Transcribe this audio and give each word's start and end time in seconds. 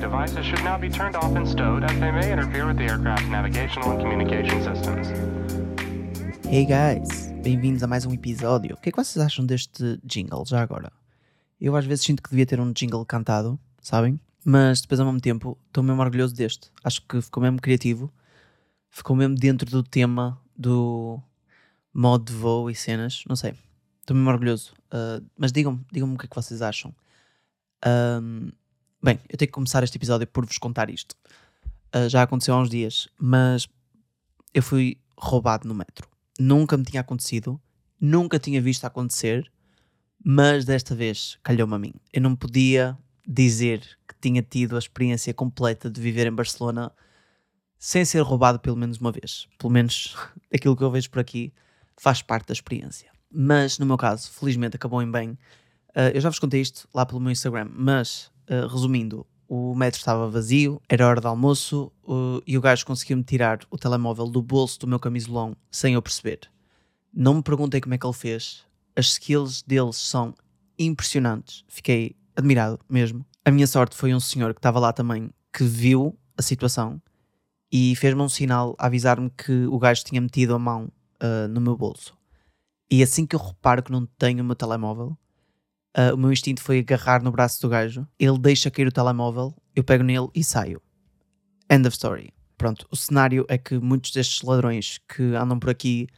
devices 0.00 0.46
should 0.46 0.64
now 0.64 0.78
be 0.78 0.88
turned 0.88 1.14
off 1.14 1.36
and 1.36 1.46
stowed 1.46 1.84
as 1.84 1.92
they 2.00 2.10
may 2.10 2.32
interfere 2.32 2.66
with 2.66 2.78
the 2.78 2.84
aircraft's 2.84 3.28
navigational 3.28 3.90
and 3.90 4.00
communication 4.00 4.62
systems. 4.62 5.08
Hey 6.46 6.64
guys, 6.64 7.30
bem-vindos 7.42 7.82
a 7.82 7.86
mais 7.86 8.06
um 8.06 8.12
episódio. 8.14 8.74
O 8.74 8.80
que 8.80 8.88
é 8.88 8.92
que 8.92 8.96
vocês 8.96 9.22
acham 9.22 9.44
deste 9.44 10.00
jingle 10.02 10.44
já 10.46 10.62
agora? 10.62 10.90
Eu 11.60 11.76
às 11.76 11.84
vezes 11.84 12.04
sinto 12.04 12.22
que 12.22 12.30
devia 12.30 12.46
ter 12.46 12.58
um 12.58 12.72
jingle 12.72 13.04
cantado, 13.04 13.60
sabem? 13.82 14.18
Mas 14.42 14.80
depois 14.80 14.98
ao 14.98 15.04
mesmo 15.04 15.20
tempo 15.20 15.58
estou 15.66 15.84
mesmo 15.84 16.00
orgulhoso 16.00 16.34
deste. 16.34 16.70
Acho 16.82 17.02
que 17.02 17.20
ficou 17.20 17.42
mesmo 17.42 17.60
criativo, 17.60 18.10
ficou 18.88 19.14
mesmo 19.14 19.34
dentro 19.34 19.70
do 19.70 19.82
tema 19.82 20.40
do 20.56 21.20
modo 21.92 22.24
de 22.24 22.32
voo 22.32 22.70
e 22.70 22.74
cenas, 22.74 23.22
não 23.28 23.36
sei. 23.36 23.52
Estou 24.00 24.16
mesmo 24.16 24.30
orgulhoso. 24.30 24.72
Uh, 24.86 25.22
mas 25.36 25.52
digam-me 25.52 25.84
digam 25.92 26.14
o 26.14 26.16
que 26.16 26.24
é 26.24 26.28
que 26.28 26.34
vocês 26.34 26.62
acham. 26.62 26.94
Um, 27.86 28.50
bem, 29.02 29.18
eu 29.28 29.36
tenho 29.36 29.48
que 29.48 29.52
começar 29.52 29.82
este 29.82 29.96
episódio 29.96 30.26
por 30.26 30.44
vos 30.44 30.58
contar 30.58 30.90
isto. 30.90 31.16
Uh, 31.94 32.08
já 32.08 32.22
aconteceu 32.22 32.54
há 32.54 32.60
uns 32.60 32.70
dias, 32.70 33.08
mas 33.18 33.68
eu 34.54 34.62
fui 34.62 34.98
roubado 35.16 35.66
no 35.66 35.74
metro. 35.74 36.08
Nunca 36.38 36.76
me 36.76 36.84
tinha 36.84 37.00
acontecido, 37.00 37.60
nunca 38.00 38.38
tinha 38.38 38.60
visto 38.60 38.84
acontecer, 38.84 39.50
mas 40.24 40.64
desta 40.64 40.94
vez 40.94 41.38
calhou-me 41.42 41.74
a 41.74 41.78
mim. 41.78 41.92
Eu 42.12 42.22
não 42.22 42.36
podia 42.36 42.96
dizer 43.26 43.80
que 44.06 44.14
tinha 44.20 44.42
tido 44.42 44.76
a 44.76 44.78
experiência 44.78 45.32
completa 45.32 45.90
de 45.90 46.00
viver 46.00 46.26
em 46.26 46.32
Barcelona 46.32 46.92
sem 47.78 48.04
ser 48.04 48.20
roubado 48.20 48.58
pelo 48.60 48.76
menos 48.76 48.98
uma 48.98 49.10
vez. 49.10 49.48
Pelo 49.58 49.72
menos 49.72 50.16
aquilo 50.52 50.76
que 50.76 50.82
eu 50.82 50.90
vejo 50.90 51.10
por 51.10 51.20
aqui 51.20 51.52
faz 51.96 52.22
parte 52.22 52.48
da 52.48 52.52
experiência. 52.52 53.10
Mas 53.32 53.78
no 53.78 53.86
meu 53.86 53.96
caso, 53.96 54.30
felizmente 54.30 54.76
acabou 54.76 55.02
em 55.02 55.10
bem. 55.10 55.30
Uh, 55.90 56.10
eu 56.14 56.20
já 56.20 56.28
vos 56.28 56.38
contei 56.38 56.60
isto 56.60 56.88
lá 56.94 57.06
pelo 57.06 57.20
meu 57.20 57.30
Instagram, 57.30 57.68
mas 57.72 58.29
uh, 58.50 58.66
resumindo, 58.66 59.26
o 59.48 59.74
metro 59.74 59.98
estava 59.98 60.28
vazio, 60.30 60.80
era 60.88 61.06
hora 61.06 61.20
de 61.20 61.26
almoço 61.26 61.90
uh, 62.04 62.42
e 62.46 62.58
o 62.58 62.60
gajo 62.60 62.84
conseguiu-me 62.86 63.24
tirar 63.24 63.60
o 63.70 63.78
telemóvel 63.78 64.26
do 64.26 64.42
bolso 64.42 64.78
do 64.80 64.86
meu 64.86 64.98
camisolão 64.98 65.56
sem 65.70 65.94
eu 65.94 66.02
perceber. 66.02 66.40
Não 67.12 67.34
me 67.34 67.42
perguntei 67.42 67.80
como 67.80 67.94
é 67.94 67.98
que 67.98 68.06
ele 68.06 68.12
fez, 68.12 68.64
as 68.94 69.06
skills 69.06 69.62
deles 69.62 69.96
são 69.96 70.34
impressionantes, 70.78 71.64
fiquei 71.68 72.14
admirado 72.36 72.78
mesmo. 72.88 73.24
A 73.44 73.50
minha 73.50 73.66
sorte 73.66 73.96
foi 73.96 74.14
um 74.14 74.20
senhor 74.20 74.54
que 74.54 74.58
estava 74.58 74.78
lá 74.78 74.92
também 74.92 75.30
que 75.52 75.64
viu 75.64 76.16
a 76.36 76.42
situação 76.42 77.02
e 77.72 77.94
fez-me 77.96 78.22
um 78.22 78.28
sinal 78.28 78.74
a 78.78 78.86
avisar-me 78.86 79.30
que 79.30 79.66
o 79.66 79.78
gajo 79.78 80.04
tinha 80.04 80.20
metido 80.20 80.54
a 80.54 80.58
mão 80.58 80.90
uh, 81.22 81.48
no 81.48 81.60
meu 81.60 81.76
bolso. 81.76 82.16
E 82.90 83.02
assim 83.02 83.24
que 83.26 83.36
eu 83.36 83.40
reparo 83.40 83.82
que 83.82 83.92
não 83.92 84.06
tenho 84.06 84.42
o 84.42 84.44
meu 84.44 84.56
telemóvel, 84.56 85.16
uh, 85.96 86.14
o 86.14 86.18
meu 86.18 86.32
instinto 86.32 86.62
foi 86.62 86.80
agarrar 86.80 87.22
no 87.22 87.30
braço 87.30 87.60
do 87.60 87.68
gajo. 87.68 88.06
Ele 88.18 88.38
deixa 88.38 88.70
cair 88.70 88.86
o 88.86 88.92
telemóvel, 88.92 89.54
eu 89.74 89.84
pego 89.84 90.04
nele 90.04 90.28
e 90.34 90.42
saio. 90.42 90.80
End 91.70 91.86
of 91.86 91.94
story. 91.94 92.32
Pronto, 92.56 92.86
o 92.90 92.96
cenário 92.96 93.46
é 93.48 93.56
que 93.56 93.78
muitos 93.78 94.10
destes 94.10 94.42
ladrões 94.42 95.00
que 95.08 95.22
andam 95.34 95.58
por 95.58 95.70
aqui 95.70 96.08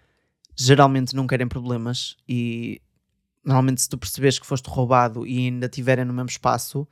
geralmente 0.56 1.14
não 1.14 1.26
querem 1.26 1.46
problemas 1.46 2.16
e 2.28 2.80
normalmente 3.44 3.82
se 3.82 3.88
tu 3.88 3.96
percebes 3.96 4.38
que 4.38 4.46
foste 4.46 4.68
roubado 4.68 5.26
e 5.26 5.38
ainda 5.38 5.66
estiverem 5.66 6.04
no 6.04 6.12
mesmo 6.12 6.28
espaço, 6.28 6.86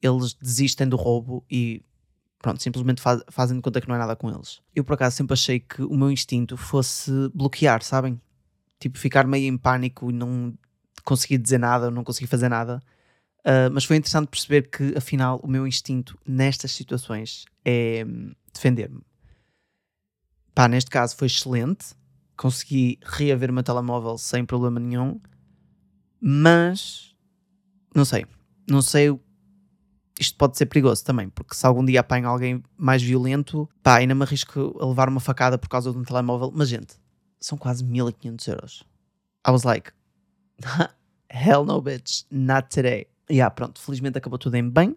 eles 0.00 0.34
desistem 0.34 0.88
do 0.88 0.96
roubo 0.96 1.44
e 1.50 1.82
pronto, 2.38 2.62
simplesmente 2.62 3.00
faz, 3.00 3.22
fazem 3.30 3.56
de 3.56 3.62
conta 3.62 3.80
que 3.80 3.88
não 3.88 3.94
é 3.94 3.98
nada 3.98 4.16
com 4.16 4.28
eles. 4.28 4.60
Eu 4.74 4.84
por 4.84 4.94
acaso 4.94 5.16
sempre 5.16 5.34
achei 5.34 5.60
que 5.60 5.82
o 5.82 5.96
meu 5.96 6.10
instinto 6.10 6.56
fosse 6.56 7.10
bloquear, 7.34 7.82
sabem? 7.82 8.20
Tipo, 8.78 8.98
ficar 8.98 9.26
meio 9.26 9.46
em 9.46 9.56
pânico 9.56 10.10
e 10.10 10.12
não 10.12 10.52
conseguir 11.04 11.38
dizer 11.38 11.58
nada, 11.58 11.90
não 11.90 12.04
conseguir 12.04 12.26
fazer 12.26 12.48
nada. 12.48 12.82
Uh, 13.40 13.70
mas 13.72 13.84
foi 13.84 13.96
interessante 13.96 14.28
perceber 14.28 14.68
que 14.70 14.96
afinal 14.96 15.40
o 15.42 15.48
meu 15.48 15.66
instinto 15.66 16.16
nestas 16.26 16.72
situações 16.72 17.44
é 17.64 18.04
hum, 18.06 18.32
defender-me. 18.52 19.02
Pá, 20.54 20.68
neste 20.68 20.90
caso 20.90 21.16
foi 21.16 21.26
excelente, 21.26 21.86
consegui 22.36 22.98
reaver 23.02 23.50
o 23.50 23.52
meu 23.52 23.62
telemóvel 23.62 24.16
sem 24.18 24.44
problema 24.44 24.78
nenhum, 24.78 25.20
mas 26.20 27.16
não 27.94 28.04
sei, 28.04 28.26
não 28.68 28.80
sei 28.80 29.10
isto 30.22 30.36
pode 30.36 30.56
ser 30.56 30.66
perigoso 30.66 31.04
também, 31.04 31.28
porque 31.28 31.54
se 31.54 31.66
algum 31.66 31.84
dia 31.84 32.00
apanho 32.00 32.28
alguém 32.28 32.62
mais 32.76 33.02
violento, 33.02 33.68
pá, 33.82 33.96
ainda 33.96 34.14
me 34.14 34.22
arrisco 34.22 34.76
a 34.80 34.86
levar 34.86 35.08
uma 35.08 35.20
facada 35.20 35.58
por 35.58 35.68
causa 35.68 35.90
de 35.90 35.98
um 35.98 36.02
telemóvel. 36.02 36.52
Mas, 36.54 36.68
gente, 36.68 36.94
são 37.40 37.58
quase 37.58 37.84
1500 37.84 38.46
euros. 38.48 38.84
I 39.46 39.50
was 39.50 39.64
like, 39.64 39.90
hell 41.28 41.64
no, 41.64 41.80
bitch, 41.80 42.24
not 42.30 42.68
today. 42.68 43.06
E 43.28 43.38
pronto, 43.50 43.80
felizmente 43.80 44.18
acabou 44.18 44.38
tudo 44.38 44.54
em 44.56 44.68
bem. 44.68 44.96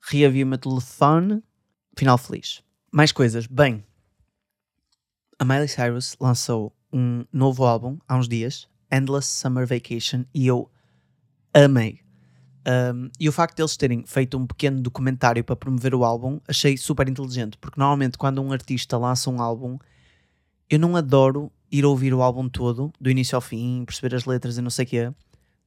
Reavi 0.00 0.44
o 0.44 0.46
meu 0.46 0.58
telefone, 0.58 1.42
final 1.96 2.16
feliz. 2.16 2.62
Mais 2.92 3.12
coisas, 3.12 3.46
bem, 3.46 3.84
a 5.38 5.44
Miley 5.44 5.68
Cyrus 5.68 6.16
lançou 6.20 6.74
um 6.92 7.24
novo 7.32 7.64
álbum 7.64 7.98
há 8.08 8.16
uns 8.16 8.28
dias, 8.28 8.68
Endless 8.90 9.28
Summer 9.28 9.66
Vacation, 9.66 10.24
e 10.34 10.46
eu 10.46 10.70
amei. 11.54 12.00
Um, 12.66 13.08
e 13.18 13.28
o 13.28 13.32
facto 13.32 13.56
deles 13.56 13.76
terem 13.76 14.04
feito 14.04 14.36
um 14.36 14.46
pequeno 14.46 14.80
documentário 14.80 15.42
para 15.44 15.56
promover 15.56 15.94
o 15.94 16.04
álbum 16.04 16.40
achei 16.46 16.76
super 16.76 17.08
inteligente, 17.08 17.56
porque 17.58 17.78
normalmente 17.78 18.18
quando 18.18 18.42
um 18.42 18.52
artista 18.52 18.98
lança 18.98 19.30
um 19.30 19.40
álbum, 19.40 19.78
eu 20.68 20.78
não 20.78 20.96
adoro 20.96 21.50
ir 21.70 21.84
ouvir 21.84 22.14
o 22.14 22.22
álbum 22.22 22.48
todo, 22.48 22.92
do 23.00 23.10
início 23.10 23.36
ao 23.36 23.40
fim, 23.40 23.84
perceber 23.84 24.14
as 24.14 24.24
letras 24.24 24.56
e 24.58 24.62
não 24.62 24.70
sei 24.70 24.84
o 24.84 24.88
quê. 24.88 25.12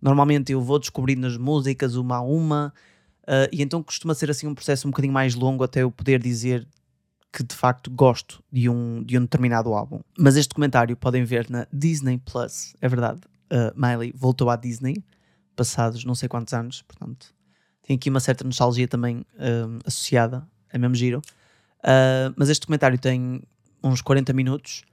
Normalmente 0.01 0.51
eu 0.51 0.61
vou 0.61 0.79
descobrindo 0.79 1.27
as 1.27 1.37
músicas 1.37 1.95
uma 1.95 2.17
a 2.17 2.21
uma, 2.21 2.73
uh, 3.23 3.47
e 3.51 3.61
então 3.61 3.83
costuma 3.83 4.13
ser 4.13 4.31
assim 4.31 4.47
um 4.47 4.55
processo 4.55 4.87
um 4.87 4.91
bocadinho 4.91 5.13
mais 5.13 5.35
longo 5.35 5.63
até 5.63 5.83
eu 5.83 5.91
poder 5.91 6.21
dizer 6.21 6.67
que 7.31 7.43
de 7.43 7.55
facto 7.55 7.89
gosto 7.89 8.43
de 8.51 8.67
um, 8.67 9.03
de 9.03 9.17
um 9.17 9.21
determinado 9.21 9.73
álbum. 9.73 10.01
Mas 10.17 10.35
este 10.35 10.49
documentário 10.49 10.97
podem 10.97 11.23
ver 11.23 11.49
na 11.49 11.67
Disney 11.71 12.17
Plus, 12.17 12.75
é 12.81 12.89
verdade. 12.89 13.21
Uh, 13.51 13.71
Miley 13.75 14.13
voltou 14.15 14.49
à 14.49 14.55
Disney 14.55 15.03
passados 15.55 16.03
não 16.03 16.15
sei 16.15 16.27
quantos 16.27 16.53
anos, 16.53 16.81
portanto 16.81 17.33
tem 17.83 17.95
aqui 17.95 18.09
uma 18.09 18.19
certa 18.19 18.43
nostalgia 18.43 18.87
também 18.87 19.17
uh, 19.17 19.79
associada, 19.85 20.47
é 20.71 20.77
mesmo 20.77 20.95
giro. 20.95 21.21
Uh, 21.79 22.33
mas 22.35 22.49
este 22.49 22.61
documentário 22.61 22.97
tem 22.97 23.41
uns 23.83 24.01
40 24.01 24.33
minutos. 24.33 24.83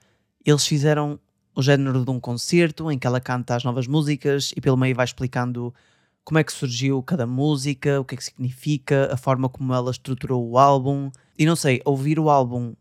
Eles 0.48 0.66
fizeram 0.66 1.20
o 1.54 1.60
género 1.60 2.04
de 2.04 2.10
um 2.10 2.18
concerto 2.18 2.90
em 2.90 2.98
que 2.98 3.06
ela 3.06 3.20
canta 3.20 3.54
as 3.54 3.64
novas 3.64 3.86
músicas 3.86 4.52
e 4.56 4.60
pelo 4.60 4.76
meio 4.76 4.94
vai 4.94 5.04
explicando 5.04 5.74
como 6.24 6.38
é 6.38 6.44
que 6.44 6.52
surgiu 6.52 7.02
cada 7.02 7.26
música, 7.26 8.00
o 8.00 8.04
que 8.04 8.14
é 8.14 8.18
que 8.18 8.24
significa, 8.24 9.12
a 9.12 9.16
forma 9.16 9.48
como 9.48 9.74
ela 9.74 9.90
estruturou 9.90 10.48
o 10.48 10.56
álbum. 10.56 11.10
E 11.38 11.44
não 11.44 11.54
sei, 11.54 11.82
ouvir 11.84 12.18
o 12.18 12.30
álbum 12.30 12.74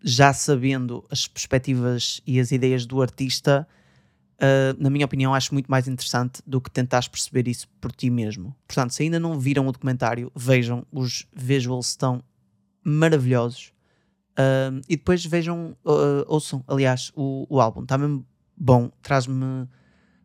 já 0.00 0.32
sabendo 0.32 1.04
as 1.10 1.26
perspectivas 1.26 2.20
e 2.24 2.38
as 2.38 2.52
ideias 2.52 2.86
do 2.86 3.02
artista 3.02 3.66
uh, 4.38 4.80
na 4.80 4.88
minha 4.88 5.04
opinião, 5.04 5.34
acho 5.34 5.52
muito 5.52 5.68
mais 5.68 5.88
interessante 5.88 6.40
do 6.46 6.60
que 6.60 6.70
tentares 6.70 7.08
perceber 7.08 7.48
isso 7.48 7.68
por 7.80 7.92
ti 7.92 8.10
mesmo. 8.10 8.54
Portanto, 8.66 8.94
se 8.94 9.02
ainda 9.02 9.18
não 9.18 9.38
viram 9.38 9.66
o 9.66 9.72
documentário, 9.72 10.30
vejam, 10.34 10.86
os 10.92 11.26
visuals 11.34 11.88
estão 11.88 12.22
maravilhosos. 12.84 13.72
E 14.88 14.96
depois 14.96 15.24
vejam, 15.24 15.76
uh, 15.84 16.24
ouçam, 16.26 16.62
aliás, 16.68 17.10
o, 17.16 17.46
o 17.48 17.60
álbum, 17.60 17.82
está 17.82 17.98
mesmo 17.98 18.24
bom, 18.56 18.90
traz-me 19.02 19.68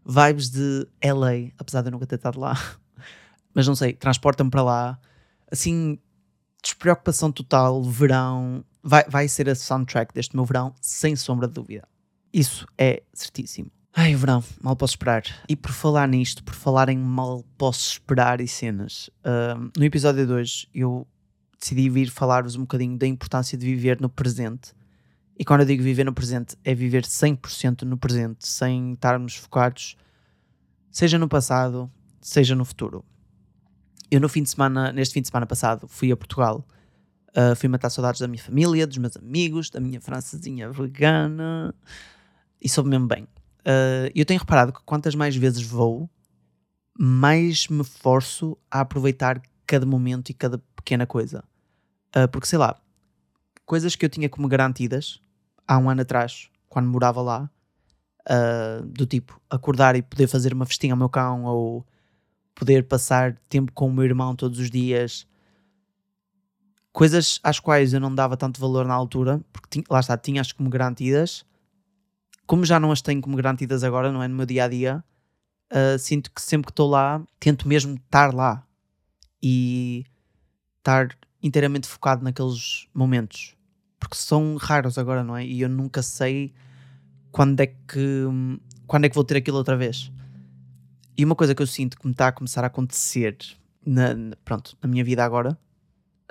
vibes 0.05 0.49
de 0.49 0.87
LA, 1.03 1.51
apesar 1.57 1.81
de 1.81 1.87
eu 1.87 1.91
nunca 1.91 2.05
ter 2.05 2.15
estado 2.15 2.39
lá. 2.39 2.53
Mas 3.53 3.67
não 3.67 3.75
sei, 3.75 3.93
transporta-me 3.93 4.49
para 4.49 4.63
lá. 4.63 4.99
Assim, 5.51 5.99
despreocupação 6.61 7.31
total, 7.31 7.83
verão. 7.83 8.63
Vai, 8.81 9.03
vai 9.07 9.27
ser 9.27 9.49
a 9.49 9.55
soundtrack 9.55 10.13
deste 10.13 10.35
meu 10.35 10.45
verão, 10.45 10.73
sem 10.81 11.15
sombra 11.15 11.47
de 11.47 11.53
dúvida. 11.53 11.87
Isso 12.33 12.67
é 12.77 13.03
certíssimo. 13.13 13.71
Ai, 13.95 14.15
verão, 14.15 14.43
mal 14.61 14.75
posso 14.75 14.93
esperar. 14.93 15.23
E 15.47 15.55
por 15.55 15.71
falar 15.71 16.07
nisto, 16.07 16.43
por 16.43 16.55
falar 16.55 16.89
em 16.89 16.97
mal 16.97 17.45
posso 17.57 17.91
esperar 17.91 18.41
e 18.41 18.47
cenas, 18.47 19.09
uh, 19.19 19.71
no 19.77 19.85
episódio 19.85 20.25
de 20.25 20.33
hoje 20.33 20.67
eu 20.73 21.07
decidi 21.63 21.89
vir 21.89 22.09
falar-vos 22.09 22.55
um 22.55 22.61
bocadinho 22.61 22.97
da 22.97 23.07
importância 23.07 23.57
de 23.57 23.65
viver 23.65 23.99
no 24.01 24.09
presente. 24.09 24.73
E 25.37 25.45
quando 25.45 25.61
eu 25.61 25.65
digo 25.65 25.81
viver 25.81 26.03
no 26.03 26.13
presente, 26.13 26.55
é 26.63 26.75
viver 26.75 27.03
100% 27.03 27.83
no 27.83 27.97
presente, 27.97 28.47
sem 28.47 28.93
estarmos 28.93 29.35
focados, 29.35 29.95
seja 30.91 31.17
no 31.17 31.27
passado, 31.27 31.91
seja 32.21 32.55
no 32.55 32.65
futuro. 32.65 33.03
Eu 34.11 34.19
no 34.19 34.29
fim 34.29 34.43
de 34.43 34.49
semana, 34.49 34.91
neste 34.91 35.13
fim 35.13 35.21
de 35.21 35.29
semana 35.29 35.45
passado, 35.45 35.87
fui 35.87 36.11
a 36.11 36.17
Portugal. 36.17 36.65
Uh, 37.29 37.55
fui 37.55 37.67
matar 37.67 37.89
saudades 37.89 38.21
da 38.21 38.27
minha 38.27 38.43
família, 38.43 38.85
dos 38.85 38.99
meus 38.99 39.17
amigos, 39.17 39.71
da 39.71 39.79
minha 39.79 39.99
francesinha 39.99 40.69
vegana. 40.69 41.73
E 42.61 42.69
soube 42.69 42.89
mesmo 42.89 43.07
bem 43.07 43.27
uh, 43.63 44.11
eu 44.13 44.25
tenho 44.25 44.39
reparado 44.39 44.73
que 44.73 44.81
quantas 44.85 45.15
mais 45.15 45.35
vezes 45.35 45.61
vou, 45.61 46.09
mais 46.97 47.67
me 47.67 47.83
forço 47.83 48.57
a 48.69 48.81
aproveitar 48.81 49.41
cada 49.65 49.85
momento 49.85 50.29
e 50.29 50.33
cada 50.33 50.59
pequena 50.75 51.05
coisa. 51.05 51.43
Uh, 52.15 52.27
porque 52.27 52.47
sei 52.47 52.59
lá, 52.59 52.79
coisas 53.65 53.95
que 53.95 54.05
eu 54.05 54.09
tinha 54.09 54.29
como 54.29 54.47
garantidas 54.47 55.21
há 55.67 55.77
um 55.77 55.89
ano 55.89 56.01
atrás, 56.01 56.49
quando 56.69 56.87
morava 56.87 57.21
lá, 57.21 57.49
uh, 58.29 58.85
do 58.85 59.05
tipo 59.05 59.39
acordar 59.49 59.95
e 59.95 60.01
poder 60.01 60.27
fazer 60.27 60.53
uma 60.53 60.65
festinha 60.65 60.93
ao 60.93 60.97
meu 60.97 61.09
cão 61.09 61.43
ou 61.43 61.85
poder 62.55 62.87
passar 62.87 63.35
tempo 63.49 63.71
com 63.71 63.87
o 63.87 63.93
meu 63.93 64.05
irmão 64.05 64.35
todos 64.35 64.59
os 64.59 64.69
dias. 64.69 65.27
coisas 66.91 67.39
às 67.43 67.59
quais 67.59 67.93
eu 67.93 67.99
não 67.99 68.13
dava 68.13 68.37
tanto 68.37 68.61
valor 68.61 68.85
na 68.85 68.93
altura, 68.93 69.41
porque 69.51 69.67
tinha, 69.69 69.85
lá 69.89 69.99
está, 69.99 70.15
tinha-as 70.17 70.51
como 70.51 70.69
garantidas, 70.69 71.43
como 72.45 72.63
já 72.65 72.79
não 72.79 72.91
as 72.91 73.01
tenho 73.01 73.21
como 73.21 73.35
garantidas 73.35 73.83
agora, 73.83 74.11
não 74.11 74.21
é? 74.21 74.27
No 74.27 74.35
meu 74.35 74.45
dia 74.45 74.65
a 74.65 74.67
dia, 74.67 75.03
uh, 75.71 75.97
sinto 75.97 76.31
que 76.31 76.41
sempre 76.41 76.67
que 76.67 76.71
estou 76.71 76.89
lá, 76.89 77.25
tento 77.39 77.67
mesmo 77.67 77.95
estar 77.95 78.33
lá 78.33 78.63
e 79.41 80.05
estar 80.77 81.09
inteiramente 81.43 81.87
focado 81.87 82.23
naqueles 82.23 82.87
momentos, 82.93 83.55
porque 83.99 84.15
são 84.15 84.55
raros 84.55 84.97
agora, 84.97 85.23
não 85.23 85.35
é? 85.35 85.45
E 85.45 85.61
eu 85.61 85.69
nunca 85.69 86.01
sei 86.01 86.53
quando 87.31 87.59
é 87.59 87.67
que 87.67 88.25
quando 88.87 89.05
é 89.05 89.09
que 89.09 89.15
vou 89.15 89.23
ter 89.23 89.37
aquilo 89.37 89.57
outra 89.57 89.75
vez. 89.75 90.11
E 91.17 91.25
uma 91.25 91.35
coisa 91.35 91.53
que 91.53 91.61
eu 91.61 91.67
sinto 91.67 91.97
que 91.99 92.05
me 92.05 92.11
está 92.13 92.29
a 92.29 92.31
começar 92.31 92.63
a 92.63 92.67
acontecer 92.67 93.37
na, 93.85 94.15
pronto, 94.43 94.77
na 94.81 94.89
minha 94.89 95.03
vida 95.03 95.23
agora 95.23 95.57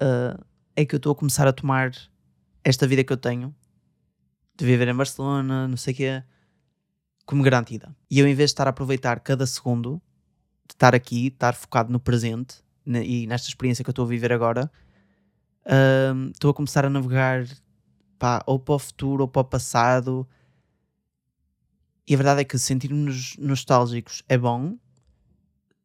uh, 0.01 0.45
é 0.75 0.85
que 0.85 0.95
eu 0.95 0.97
estou 0.97 1.13
a 1.13 1.15
começar 1.15 1.47
a 1.47 1.53
tomar 1.53 1.93
esta 2.65 2.87
vida 2.87 3.05
que 3.05 3.13
eu 3.13 3.17
tenho 3.17 3.55
de 4.57 4.65
viver 4.65 4.89
em 4.89 4.95
Barcelona, 4.95 5.69
não 5.69 5.77
sei 5.77 5.93
o 5.93 5.97
quê, 5.97 6.23
como 7.27 7.43
garantida. 7.43 7.95
E 8.11 8.19
eu, 8.19 8.27
em 8.27 8.35
vez 8.35 8.51
de 8.51 8.55
estar 8.55 8.67
a 8.67 8.71
aproveitar 8.71 9.21
cada 9.21 9.47
segundo 9.47 10.01
de 10.69 10.75
estar 10.75 10.95
aqui, 10.95 11.29
estar 11.29 11.55
focado 11.55 11.93
no 11.93 12.01
presente 12.01 12.57
e 12.87 13.27
nesta 13.27 13.49
experiência 13.49 13.85
que 13.85 13.91
eu 13.91 13.93
estou 13.93 14.05
a 14.05 14.09
viver 14.09 14.33
agora, 14.33 14.71
estou 16.33 16.51
a 16.51 16.55
começar 16.55 16.85
a 16.85 16.91
navegar 16.91 17.47
pá, 18.19 18.43
ou 18.47 18.59
para 18.59 18.75
o 18.75 18.79
futuro 18.79 19.23
ou 19.23 19.29
para 19.29 19.43
o 19.43 19.45
passado. 19.45 20.27
E 22.07 22.15
a 22.15 22.17
verdade 22.17 22.41
é 22.41 22.45
que 22.45 22.59
sentirmos 22.59 23.37
nostálgicos 23.39 24.23
é 24.29 24.37
bom, 24.37 24.77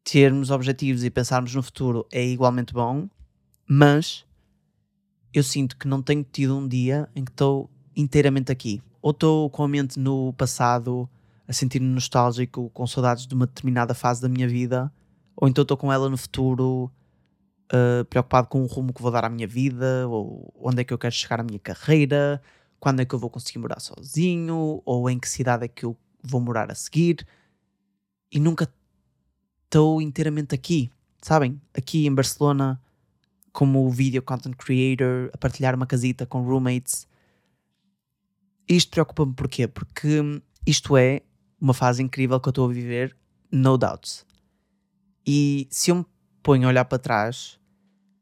termos 0.04 0.50
objetivos 0.50 1.04
e 1.04 1.10
pensarmos 1.10 1.54
no 1.54 1.62
futuro 1.62 2.06
é 2.10 2.24
igualmente 2.24 2.72
bom, 2.72 3.08
mas 3.68 4.24
eu 5.32 5.42
sinto 5.42 5.76
que 5.76 5.86
não 5.86 6.02
tenho 6.02 6.24
tido 6.24 6.56
um 6.56 6.66
dia 6.66 7.08
em 7.14 7.24
que 7.24 7.30
estou 7.30 7.70
inteiramente 7.94 8.50
aqui. 8.50 8.82
Ou 9.00 9.10
estou 9.12 9.48
com 9.50 9.62
a 9.62 9.68
mente 9.68 9.98
no 9.98 10.32
passado, 10.32 11.08
a 11.46 11.52
sentir-me 11.52 11.86
nostálgico, 11.86 12.70
com 12.70 12.86
saudades 12.86 13.26
de 13.26 13.34
uma 13.34 13.46
determinada 13.46 13.94
fase 13.94 14.20
da 14.20 14.28
minha 14.28 14.48
vida, 14.48 14.92
ou 15.36 15.48
então 15.48 15.62
estou 15.62 15.76
com 15.76 15.92
ela 15.92 16.08
no 16.08 16.16
futuro, 16.16 16.90
uh, 17.72 18.04
preocupado 18.06 18.48
com 18.48 18.62
o 18.62 18.66
rumo 18.66 18.92
que 18.92 19.02
vou 19.02 19.10
dar 19.10 19.24
à 19.24 19.28
minha 19.28 19.46
vida, 19.46 20.06
ou 20.08 20.52
onde 20.60 20.80
é 20.80 20.84
que 20.84 20.92
eu 20.92 20.98
quero 20.98 21.14
chegar 21.14 21.40
à 21.40 21.42
minha 21.42 21.58
carreira, 21.58 22.42
quando 22.78 23.00
é 23.00 23.04
que 23.04 23.14
eu 23.14 23.18
vou 23.18 23.30
conseguir 23.30 23.58
morar 23.58 23.80
sozinho, 23.80 24.82
ou 24.84 25.10
em 25.10 25.18
que 25.18 25.28
cidade 25.28 25.64
é 25.64 25.68
que 25.68 25.84
eu 25.84 25.96
vou 26.22 26.40
morar 26.40 26.70
a 26.70 26.74
seguir. 26.74 27.26
E 28.30 28.38
nunca 28.38 28.70
estou 29.64 30.00
inteiramente 30.00 30.54
aqui, 30.54 30.90
sabem? 31.22 31.60
Aqui 31.74 32.06
em 32.06 32.14
Barcelona, 32.14 32.80
como 33.52 33.90
video 33.90 34.22
content 34.22 34.54
creator, 34.56 35.30
a 35.32 35.38
partilhar 35.38 35.74
uma 35.74 35.86
casita 35.86 36.26
com 36.26 36.42
roommates. 36.42 37.06
Isto 38.68 38.90
preocupa-me 38.90 39.34
porquê? 39.34 39.66
Porque 39.66 40.42
isto 40.66 40.96
é 40.96 41.22
uma 41.60 41.74
fase 41.74 42.02
incrível 42.02 42.38
que 42.38 42.48
eu 42.48 42.50
estou 42.50 42.68
a 42.68 42.72
viver, 42.72 43.16
no 43.50 43.76
doubt. 43.78 44.24
E 45.26 45.66
se 45.70 45.90
eu 45.90 45.96
me 45.96 46.06
ponho 46.42 46.66
a 46.66 46.68
olhar 46.68 46.84
para 46.84 46.98
trás, 46.98 47.57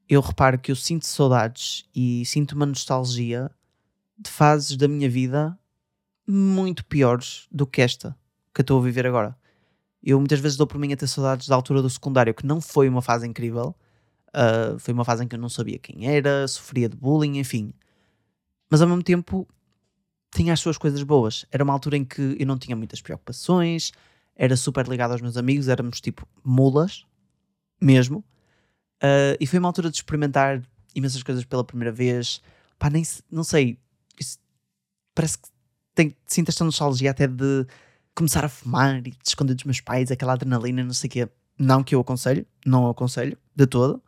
eu 0.08 0.20
reparo 0.20 0.58
que 0.58 0.70
eu 0.70 0.76
sinto 0.76 1.06
saudades 1.06 1.84
e 1.94 2.24
sinto 2.24 2.52
uma 2.52 2.66
nostalgia 2.66 3.50
de 4.18 4.30
fases 4.30 4.76
da 4.76 4.88
minha 4.88 5.10
vida 5.10 5.58
muito 6.26 6.84
piores 6.84 7.46
do 7.50 7.66
que 7.66 7.82
esta 7.82 8.16
que 8.56 8.60
eu 8.60 8.62
estou 8.62 8.80
a 8.80 8.82
viver 8.82 9.06
agora. 9.06 9.36
Eu 10.02 10.18
muitas 10.18 10.40
vezes 10.40 10.56
dou 10.56 10.66
por 10.66 10.78
mim 10.78 10.92
a 10.92 10.96
ter 10.96 11.06
saudades 11.06 11.46
da 11.46 11.54
altura 11.54 11.82
do 11.82 11.90
secundário, 11.90 12.32
que 12.32 12.46
não 12.46 12.60
foi 12.60 12.88
uma 12.88 13.02
fase 13.02 13.26
incrível. 13.26 13.74
Uh, 14.28 14.78
foi 14.78 14.94
uma 14.94 15.04
fase 15.04 15.24
em 15.24 15.28
que 15.28 15.34
eu 15.34 15.38
não 15.38 15.48
sabia 15.48 15.78
quem 15.78 16.08
era, 16.08 16.48
sofria 16.48 16.88
de 16.88 16.96
bullying, 16.96 17.38
enfim. 17.38 17.72
Mas 18.70 18.80
ao 18.80 18.88
mesmo 18.88 19.02
tempo 19.02 19.46
tinha 20.34 20.52
as 20.54 20.60
suas 20.60 20.78
coisas 20.78 21.02
boas. 21.02 21.44
Era 21.50 21.62
uma 21.62 21.72
altura 21.72 21.98
em 21.98 22.04
que 22.04 22.36
eu 22.38 22.46
não 22.46 22.56
tinha 22.56 22.74
muitas 22.74 23.02
preocupações, 23.02 23.92
era 24.34 24.56
super 24.56 24.86
ligado 24.88 25.12
aos 25.12 25.20
meus 25.20 25.36
amigos, 25.36 25.68
éramos 25.68 26.00
tipo 26.00 26.26
mulas, 26.42 27.04
mesmo. 27.80 28.24
Uh, 29.02 29.36
e 29.40 29.46
foi 29.46 29.58
uma 29.58 29.68
altura 29.68 29.90
de 29.90 29.96
experimentar 29.96 30.62
imensas 30.94 31.22
coisas 31.22 31.44
pela 31.44 31.64
primeira 31.64 31.92
vez. 31.92 32.40
Pá, 32.78 32.90
nem 32.90 33.04
não 33.30 33.44
sei. 33.44 33.78
Parece 35.14 35.38
que 35.38 35.48
tem, 35.94 36.14
sinto 36.26 36.50
esta 36.50 36.64
nostalgia 36.64 37.10
até 37.10 37.26
de 37.26 37.66
começar 38.14 38.44
a 38.44 38.48
fumar 38.48 38.98
e 38.98 39.10
de 39.10 39.18
esconder 39.26 39.54
dos 39.54 39.64
meus 39.64 39.80
pais, 39.80 40.10
aquela 40.10 40.32
adrenalina, 40.32 40.84
não 40.84 40.92
sei 40.92 41.08
o 41.08 41.10
quê. 41.10 41.28
Não 41.58 41.82
que 41.82 41.94
eu 41.94 42.00
aconselho, 42.00 42.46
não 42.64 42.88
aconselho, 42.88 43.36
de 43.54 43.66
todo. 43.66 44.02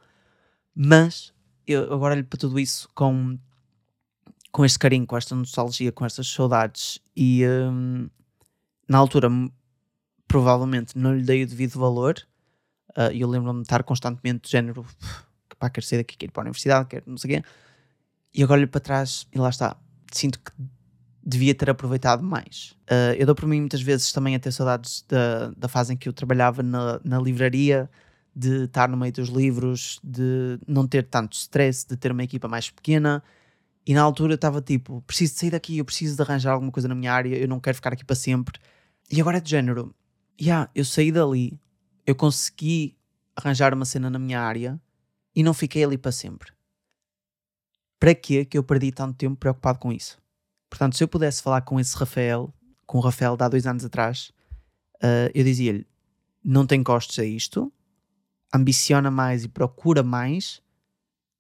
Mas 0.75 1.33
eu 1.67 1.93
agora 1.93 2.15
olho 2.15 2.25
para 2.25 2.39
tudo 2.39 2.59
isso 2.59 2.89
com, 2.95 3.39
com 4.51 4.65
este 4.65 4.79
carinho, 4.79 5.07
com 5.07 5.17
esta 5.17 5.35
nostalgia, 5.35 5.93
com 5.93 6.05
estas 6.05 6.27
saudades. 6.29 6.99
E 7.17 7.43
hum, 7.47 8.09
na 8.89 8.99
altura, 8.99 9.29
provavelmente, 10.27 10.97
não 10.97 11.15
lhe 11.15 11.23
dei 11.23 11.43
o 11.43 11.47
devido 11.47 11.79
valor. 11.79 12.17
Uh, 12.99 13.13
eu 13.15 13.29
lembro-me 13.29 13.61
de 13.61 13.67
estar 13.67 13.85
constantemente 13.85 14.41
do 14.41 14.49
género, 14.49 14.85
pá, 15.57 15.71
quero 15.71 15.87
sair 15.87 15.99
daqui, 15.99 16.17
quero 16.17 16.31
ir 16.31 16.33
para 16.33 16.43
a 16.43 16.47
universidade, 16.47 16.89
quero 16.89 17.05
não 17.07 17.17
sei 17.17 17.31
o 17.31 17.35
quê. 17.37 17.49
E 18.35 18.43
agora 18.43 18.61
olho 18.61 18.69
para 18.69 18.81
trás 18.81 19.29
e 19.33 19.39
lá 19.39 19.49
está. 19.49 19.77
Sinto 20.11 20.41
que 20.41 20.51
devia 21.25 21.55
ter 21.55 21.71
aproveitado 21.71 22.25
mais. 22.25 22.77
Uh, 22.91 23.15
eu 23.17 23.25
dou 23.25 23.37
por 23.37 23.47
mim 23.47 23.61
muitas 23.61 23.83
vezes 23.83 24.11
também 24.11 24.35
a 24.35 24.41
ter 24.41 24.51
saudades 24.51 25.05
da, 25.09 25.51
da 25.57 25.69
fase 25.69 25.95
em 25.95 25.97
que 25.97 26.09
eu 26.09 26.13
trabalhava 26.13 26.61
na, 26.63 27.01
na 27.05 27.21
livraria, 27.21 27.89
de 28.35 28.65
estar 28.65 28.89
no 28.89 28.97
meio 28.97 29.13
dos 29.13 29.29
livros, 29.29 30.01
de 30.03 30.59
não 30.67 30.87
ter 30.87 31.05
tanto 31.05 31.35
stress, 31.35 31.87
de 31.87 31.97
ter 31.97 32.13
uma 32.13 32.23
equipa 32.25 32.49
mais 32.49 32.71
pequena. 32.71 33.23
E 33.87 33.95
na 33.95 34.03
altura 34.03 34.35
estava 34.35 34.61
tipo, 34.61 35.03
preciso 35.07 35.35
de 35.35 35.41
sair 35.41 35.51
daqui, 35.51 35.79
eu 35.79 35.85
preciso 35.85 36.17
de 36.17 36.23
arranjar 36.23 36.53
alguma 36.53 36.71
coisa 36.71 36.89
na 36.89 36.95
minha 36.95 37.13
área, 37.13 37.37
eu 37.37 37.49
não 37.49 37.59
quero 37.61 37.75
ficar 37.75 37.93
aqui 37.93 38.05
para 38.05 38.17
sempre. 38.17 38.61
E 39.11 39.21
agora 39.21 39.39
é 39.39 39.41
de 39.41 39.51
género, 39.51 39.95
yeah, 40.41 40.71
eu 40.75 40.85
saí 40.85 41.11
dali, 41.11 41.59
eu 42.09 42.15
consegui 42.15 42.97
arranjar 43.37 43.75
uma 43.75 43.85
cena 43.85 44.09
na 44.09 44.19
minha 44.19 44.41
área 44.41 44.81
e 45.37 45.43
não 45.43 45.53
fiquei 45.53 45.85
ali 45.85 45.99
para 45.99 46.11
sempre. 46.11 46.51
Para 48.01 48.15
quê 48.15 48.47
que 48.47 48.57
eu 48.57 48.65
perdi 48.65 48.91
tanto 48.91 49.15
tempo 49.15 49.37
preocupado 49.37 49.79
com 49.79 49.93
isso? 49.93 50.19
Portanto, 50.71 50.97
se 50.97 51.05
eu 51.05 51.09
pudesse 51.09 51.43
falar 51.43 51.61
com 51.61 51.79
esse 51.79 51.95
Rafael, 51.95 52.51
com 52.87 52.97
o 52.97 53.01
Rafael 53.03 53.37
de 53.37 53.45
há 53.45 53.49
dois 53.51 53.67
anos 53.67 53.85
atrás, 53.85 54.33
uh, 55.03 55.29
eu 55.35 55.45
dizia-lhe: 55.45 55.87
não 56.43 56.67
tem 56.67 56.83
costos 56.83 57.19
a 57.19 57.27
isto, 57.27 57.71
ambiciona 58.55 59.11
mais 59.11 59.45
e 59.45 59.49
procura 59.49 60.03
mais, 60.03 60.63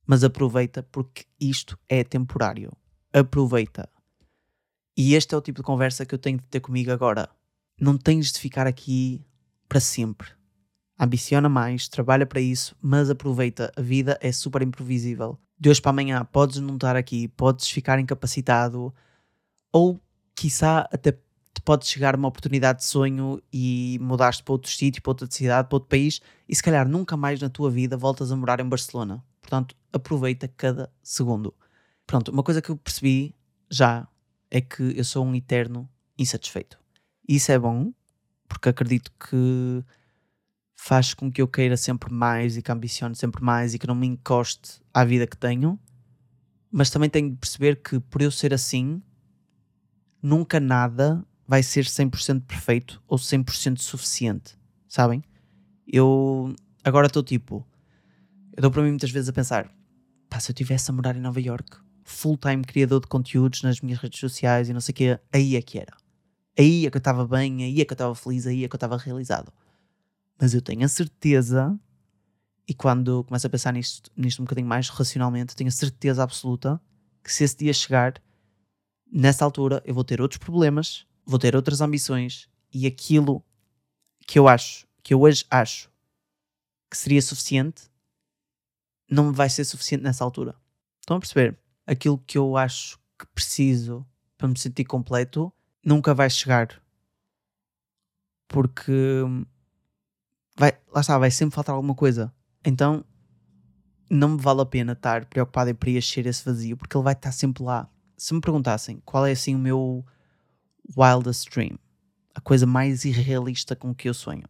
mas 0.06 0.22
aproveita 0.22 0.82
porque 0.82 1.24
isto 1.40 1.78
é 1.88 2.04
temporário. 2.04 2.76
Aproveita. 3.10 3.88
E 4.94 5.14
este 5.14 5.34
é 5.34 5.38
o 5.38 5.40
tipo 5.40 5.60
de 5.60 5.64
conversa 5.64 6.04
que 6.04 6.14
eu 6.14 6.18
tenho 6.18 6.36
de 6.36 6.44
ter 6.44 6.60
comigo 6.60 6.92
agora. 6.92 7.30
Não 7.80 7.96
tens 7.96 8.30
de 8.30 8.38
ficar 8.38 8.66
aqui 8.66 9.24
para 9.66 9.80
sempre. 9.80 10.36
Ambiciona 10.98 11.48
mais, 11.48 11.86
trabalha 11.86 12.26
para 12.26 12.40
isso, 12.40 12.76
mas 12.82 13.08
aproveita. 13.08 13.72
A 13.76 13.80
vida 13.80 14.18
é 14.20 14.32
super 14.32 14.62
imprevisível. 14.62 15.38
De 15.58 15.68
hoje 15.68 15.80
para 15.80 15.90
amanhã 15.90 16.24
podes 16.24 16.58
não 16.58 16.74
estar 16.74 16.96
aqui, 16.96 17.28
podes 17.28 17.68
ficar 17.68 17.98
incapacitado, 17.98 18.92
ou 19.72 20.00
quiçá 20.34 20.88
até 20.92 21.12
te 21.12 21.62
pode 21.64 21.86
chegar 21.86 22.14
uma 22.14 22.28
oportunidade 22.28 22.80
de 22.80 22.86
sonho 22.86 23.42
e 23.52 23.98
mudaste 24.00 24.42
para 24.42 24.52
outro 24.52 24.70
sítio, 24.70 25.02
para 25.02 25.10
outra 25.10 25.28
cidade, 25.30 25.68
para 25.68 25.76
outro 25.76 25.88
país 25.88 26.20
e 26.48 26.54
se 26.54 26.62
calhar 26.62 26.88
nunca 26.88 27.16
mais 27.16 27.40
na 27.40 27.48
tua 27.48 27.70
vida 27.70 27.96
voltas 27.96 28.30
a 28.30 28.36
morar 28.36 28.60
em 28.60 28.68
Barcelona. 28.68 29.24
Portanto, 29.40 29.74
aproveita 29.92 30.46
cada 30.48 30.90
segundo. 31.02 31.54
Pronto, 32.06 32.30
uma 32.30 32.42
coisa 32.42 32.62
que 32.62 32.70
eu 32.70 32.76
percebi 32.76 33.34
já 33.70 34.06
é 34.50 34.60
que 34.60 34.94
eu 34.96 35.04
sou 35.04 35.24
um 35.24 35.34
eterno 35.34 35.88
insatisfeito. 36.18 36.78
Isso 37.28 37.50
é 37.52 37.58
bom, 37.58 37.92
porque 38.48 38.68
acredito 38.68 39.10
que 39.12 39.84
faz 40.80 41.12
com 41.12 41.30
que 41.30 41.42
eu 41.42 41.48
queira 41.48 41.76
sempre 41.76 42.10
mais 42.14 42.56
e 42.56 42.62
que 42.62 42.70
ambicione 42.70 43.14
sempre 43.16 43.42
mais 43.42 43.74
e 43.74 43.78
que 43.80 43.86
não 43.86 43.96
me 43.96 44.06
encoste 44.06 44.80
à 44.94 45.04
vida 45.04 45.26
que 45.26 45.36
tenho. 45.36 45.76
Mas 46.70 46.88
também 46.88 47.10
tenho 47.10 47.30
de 47.30 47.36
perceber 47.36 47.82
que 47.82 47.98
por 47.98 48.22
eu 48.22 48.30
ser 48.30 48.54
assim, 48.54 49.02
nunca 50.22 50.60
nada 50.60 51.26
vai 51.48 51.64
ser 51.64 51.84
100% 51.84 52.42
perfeito 52.42 53.02
ou 53.08 53.18
100% 53.18 53.78
suficiente, 53.80 54.56
sabem? 54.86 55.22
Eu 55.84 56.54
agora 56.84 57.08
estou 57.08 57.24
tipo, 57.24 57.66
eu 58.56 58.62
dou 58.62 58.70
para 58.70 58.82
mim 58.82 58.90
muitas 58.90 59.10
vezes 59.10 59.28
a 59.28 59.32
pensar, 59.32 59.68
pá, 60.30 60.38
se 60.38 60.52
eu 60.52 60.54
tivesse 60.54 60.90
a 60.90 60.94
morar 60.94 61.16
em 61.16 61.20
Nova 61.20 61.40
York, 61.40 61.76
full-time 62.04 62.62
criador 62.62 63.00
de 63.00 63.08
conteúdos 63.08 63.62
nas 63.62 63.80
minhas 63.80 63.98
redes 63.98 64.20
sociais 64.20 64.68
e 64.68 64.72
não 64.72 64.80
sei 64.80 64.92
o 64.92 64.94
quê, 64.94 65.18
aí 65.32 65.56
é 65.56 65.62
que 65.62 65.78
era. 65.78 65.96
Aí 66.56 66.86
é 66.86 66.90
que 66.90 66.96
eu 66.96 67.00
estava 67.00 67.26
bem, 67.26 67.64
aí 67.64 67.80
é 67.80 67.84
que 67.84 67.92
eu 67.92 67.96
estava 67.96 68.14
feliz, 68.14 68.46
aí 68.46 68.64
é 68.64 68.68
que 68.68 68.74
eu 68.74 68.78
estava 68.78 68.96
realizado. 68.96 69.52
Mas 70.40 70.54
eu 70.54 70.62
tenho 70.62 70.84
a 70.84 70.88
certeza, 70.88 71.78
e 72.66 72.72
quando 72.72 73.24
começo 73.24 73.46
a 73.46 73.50
pensar 73.50 73.72
nisto, 73.72 74.10
nisto 74.16 74.40
um 74.40 74.44
bocadinho 74.44 74.68
mais 74.68 74.88
racionalmente, 74.88 75.56
tenho 75.56 75.68
a 75.68 75.72
certeza 75.72 76.22
absoluta 76.22 76.80
que 77.22 77.32
se 77.32 77.44
esse 77.44 77.56
dia 77.56 77.72
chegar, 77.72 78.22
nessa 79.10 79.44
altura 79.44 79.82
eu 79.84 79.94
vou 79.94 80.04
ter 80.04 80.20
outros 80.20 80.38
problemas, 80.38 81.06
vou 81.26 81.38
ter 81.38 81.56
outras 81.56 81.80
ambições 81.80 82.48
e 82.72 82.86
aquilo 82.86 83.44
que 84.26 84.38
eu 84.38 84.46
acho, 84.46 84.86
que 85.02 85.12
eu 85.12 85.20
hoje 85.20 85.44
acho 85.50 85.90
que 86.90 86.96
seria 86.96 87.20
suficiente, 87.20 87.90
não 89.10 89.32
vai 89.32 89.50
ser 89.50 89.64
suficiente 89.64 90.02
nessa 90.02 90.24
altura. 90.24 90.54
Estão 91.00 91.16
a 91.16 91.20
perceber? 91.20 91.58
Aquilo 91.86 92.18
que 92.18 92.38
eu 92.38 92.56
acho 92.56 92.98
que 93.18 93.26
preciso 93.34 94.06
para 94.36 94.48
me 94.48 94.58
sentir 94.58 94.84
completo 94.84 95.52
nunca 95.84 96.14
vai 96.14 96.30
chegar. 96.30 96.82
Porque 98.46 99.24
vai, 100.58 100.72
lá 100.92 101.00
está, 101.00 101.18
vai 101.18 101.30
sempre 101.30 101.54
faltar 101.54 101.74
alguma 101.74 101.94
coisa. 101.94 102.32
Então 102.64 103.04
não 104.10 104.30
me 104.30 104.40
vale 104.40 104.62
a 104.62 104.66
pena 104.66 104.92
estar 104.92 105.26
preocupado 105.26 105.70
em 105.70 105.74
preencher 105.74 106.26
esse 106.26 106.44
vazio, 106.44 106.76
porque 106.76 106.96
ele 106.96 107.04
vai 107.04 107.12
estar 107.12 107.32
sempre 107.32 107.62
lá. 107.62 107.88
Se 108.16 108.34
me 108.34 108.40
perguntassem 108.40 109.00
qual 109.04 109.26
é 109.26 109.32
assim 109.32 109.54
o 109.54 109.58
meu 109.58 110.04
wildest 110.96 111.50
dream, 111.50 111.78
a 112.34 112.40
coisa 112.40 112.66
mais 112.66 113.04
irrealista 113.04 113.76
com 113.76 113.94
que 113.94 114.08
eu 114.08 114.14
sonho, 114.14 114.44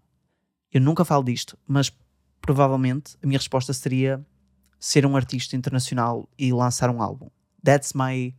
eu 0.73 0.81
nunca 0.81 1.05
falo 1.05 1.25
disto, 1.25 1.59
mas 1.67 1.93
provavelmente 2.41 3.17
a 3.23 3.27
minha 3.27 3.39
resposta 3.39 3.73
seria 3.73 4.25
ser 4.79 5.05
um 5.05 5.17
artista 5.17 5.57
internacional 5.57 6.29
e 6.39 6.53
lançar 6.53 6.89
um 6.89 7.03
álbum. 7.03 7.29
That's 7.65 7.93
my 7.95 8.35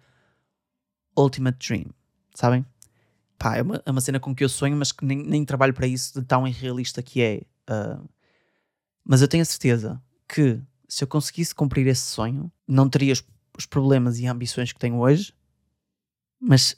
ultimate 1.17 1.57
dream, 1.59 1.87
sabem? 2.33 2.65
Pá, 3.37 3.57
é 3.57 3.61
uma, 3.61 3.81
é 3.85 3.91
uma 3.91 4.01
cena 4.01 4.19
com 4.19 4.33
que 4.33 4.43
eu 4.43 4.49
sonho, 4.49 4.75
mas 4.75 4.91
que 4.91 5.05
nem, 5.05 5.17
nem 5.17 5.45
trabalho 5.45 5.73
para 5.73 5.87
isso 5.87 6.19
de 6.19 6.25
tão 6.25 6.47
irrealista 6.47 7.01
que 7.01 7.21
é. 7.21 7.41
Uh, 7.69 8.09
mas 9.03 9.21
eu 9.21 9.27
tenho 9.27 9.43
a 9.43 9.45
certeza 9.45 10.01
que 10.27 10.59
se 10.87 11.03
eu 11.03 11.07
conseguisse 11.07 11.53
cumprir 11.53 11.85
esse 11.87 12.01
sonho, 12.01 12.51
não 12.67 12.89
teria 12.89 13.13
os, 13.13 13.23
os 13.57 13.65
problemas 13.65 14.19
e 14.19 14.25
ambições 14.25 14.73
que 14.73 14.79
tenho 14.79 14.97
hoje, 14.97 15.33
mas 16.39 16.75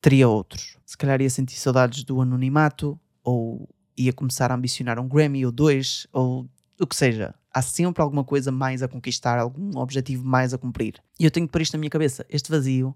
teria 0.00 0.28
outros. 0.28 0.78
Se 0.86 0.96
calhar 0.96 1.20
ia 1.20 1.28
sentir 1.28 1.56
saudades 1.56 2.02
do 2.04 2.20
anonimato, 2.20 2.98
ou 3.22 3.68
ia 3.96 4.12
começar 4.12 4.50
a 4.50 4.54
ambicionar 4.54 4.98
um 4.98 5.06
Grammy 5.06 5.44
ou 5.44 5.52
dois, 5.52 6.06
ou 6.12 6.48
o 6.80 6.86
que 6.86 6.96
seja. 6.96 7.34
Há 7.52 7.60
sempre 7.60 8.00
alguma 8.00 8.24
coisa 8.24 8.50
mais 8.50 8.82
a 8.82 8.88
conquistar, 8.88 9.38
algum 9.38 9.76
objetivo 9.78 10.24
mais 10.24 10.54
a 10.54 10.58
cumprir. 10.58 11.02
E 11.18 11.24
eu 11.24 11.30
tenho 11.30 11.46
que 11.46 11.52
pôr 11.52 11.60
isto 11.60 11.74
na 11.74 11.80
minha 11.80 11.90
cabeça. 11.90 12.24
Este 12.28 12.50
vazio, 12.50 12.94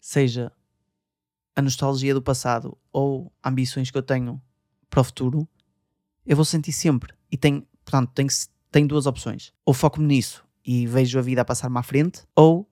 seja 0.00 0.50
a 1.54 1.62
nostalgia 1.62 2.14
do 2.14 2.22
passado 2.22 2.76
ou 2.92 3.32
ambições 3.44 3.90
que 3.90 3.98
eu 3.98 4.02
tenho 4.02 4.40
para 4.88 5.00
o 5.00 5.04
futuro, 5.04 5.48
eu 6.26 6.36
vou 6.36 6.44
sentir 6.44 6.72
sempre. 6.72 7.14
E 7.30 7.36
tenho, 7.36 7.66
portanto, 7.84 8.10
tenho, 8.14 8.28
tenho 8.70 8.88
duas 8.88 9.06
opções. 9.06 9.52
Ou 9.64 9.74
foco-me 9.74 10.06
nisso 10.06 10.44
e 10.64 10.86
vejo 10.86 11.18
a 11.18 11.22
vida 11.22 11.42
a 11.42 11.44
passar-me 11.44 11.78
à 11.78 11.82
frente, 11.82 12.22
ou 12.34 12.68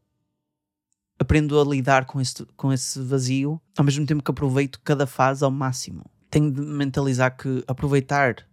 aprendo 1.19 1.61
a 1.61 1.65
lidar 1.65 2.07
com 2.07 2.21
esse, 2.21 2.45
com 2.57 2.73
esse 2.73 3.01
vazio, 3.03 3.61
ao 3.77 3.85
mesmo 3.85 4.07
tempo 4.07 4.23
que 4.23 4.31
aproveito 4.31 4.81
cada 4.85 5.07
fase 5.07 5.45
ao 5.45 5.51
máximo. 5.51 6.05
Tenho 6.31 6.53
de 6.53 6.61
mentalizar 6.61 7.37
que 7.37 7.65
aproveitar 7.67 8.47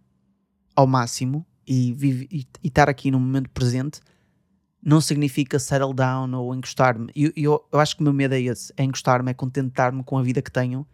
ao 0.75 0.87
máximo 0.87 1.45
e, 1.67 1.93
vive, 1.93 2.27
e, 2.31 2.47
e 2.63 2.67
estar 2.67 2.89
aqui 2.89 3.11
no 3.11 3.19
momento 3.19 3.49
presente 3.49 3.99
não 4.85 5.01
significa 5.01 5.57
settle 5.57 5.93
down 5.93 6.33
ou 6.33 6.53
encostar-me. 6.53 7.11
Eu, 7.15 7.31
eu, 7.35 7.67
eu, 7.71 7.79
acho 7.79 7.95
que 7.95 8.01
o 8.01 8.03
meu 8.03 8.13
medo 8.13 8.35
é 8.35 8.41
esse: 8.41 8.71
é 8.77 8.83
encostar-me, 8.83 9.31
é 9.31 9.33
contentar-me 9.33 10.03
com 10.03 10.17
a 10.17 10.23
vida 10.23 10.41
que 10.41 10.51
tenho 10.51 10.87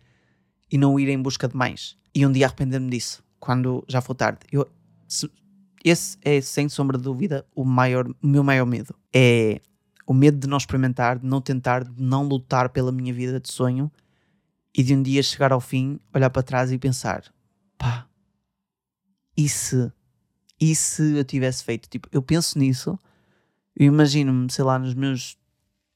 e 0.71 0.77
não 0.77 0.97
ir 0.97 1.09
em 1.09 1.21
busca 1.21 1.47
de 1.47 1.55
mais. 1.55 1.97
E 2.15 2.25
um 2.25 2.31
dia 2.31 2.45
arrepender-me 2.45 2.89
disso, 2.89 3.21
quando 3.41 3.83
já 3.89 3.99
for 3.99 4.15
tarde. 4.15 4.39
Eu, 4.49 4.65
se, 5.05 5.29
esse 5.83 6.17
é, 6.21 6.39
sem 6.39 6.69
sombra 6.69 6.97
de 6.97 7.03
dúvida, 7.03 7.45
o, 7.53 7.65
maior, 7.65 8.07
o 8.07 8.27
meu 8.27 8.41
maior 8.41 8.65
medo. 8.65 8.95
É 9.13 9.59
o 10.07 10.13
medo 10.13 10.37
de 10.37 10.47
não 10.47 10.57
experimentar, 10.57 11.19
de 11.19 11.25
não 11.25 11.41
tentar, 11.41 11.83
de 11.83 12.01
não 12.01 12.23
lutar 12.23 12.69
pela 12.69 12.91
minha 12.91 13.13
vida 13.13 13.39
de 13.39 13.51
sonho 13.51 13.91
e 14.73 14.81
de 14.81 14.95
um 14.95 15.03
dia 15.03 15.21
chegar 15.21 15.51
ao 15.51 15.59
fim, 15.59 15.99
olhar 16.13 16.29
para 16.29 16.41
trás 16.41 16.71
e 16.71 16.77
pensar: 16.77 17.23
pá, 17.77 18.07
e 19.35 19.49
se? 19.49 19.91
E 20.59 20.73
se 20.73 21.17
eu 21.17 21.25
tivesse 21.25 21.63
feito? 21.63 21.89
Tipo, 21.89 22.07
eu 22.11 22.21
penso 22.21 22.57
nisso 22.57 22.97
eu 23.75 23.87
imagino-me, 23.87 24.51
sei 24.51 24.63
lá, 24.63 24.77
nos 24.77 24.93
meus 24.93 25.37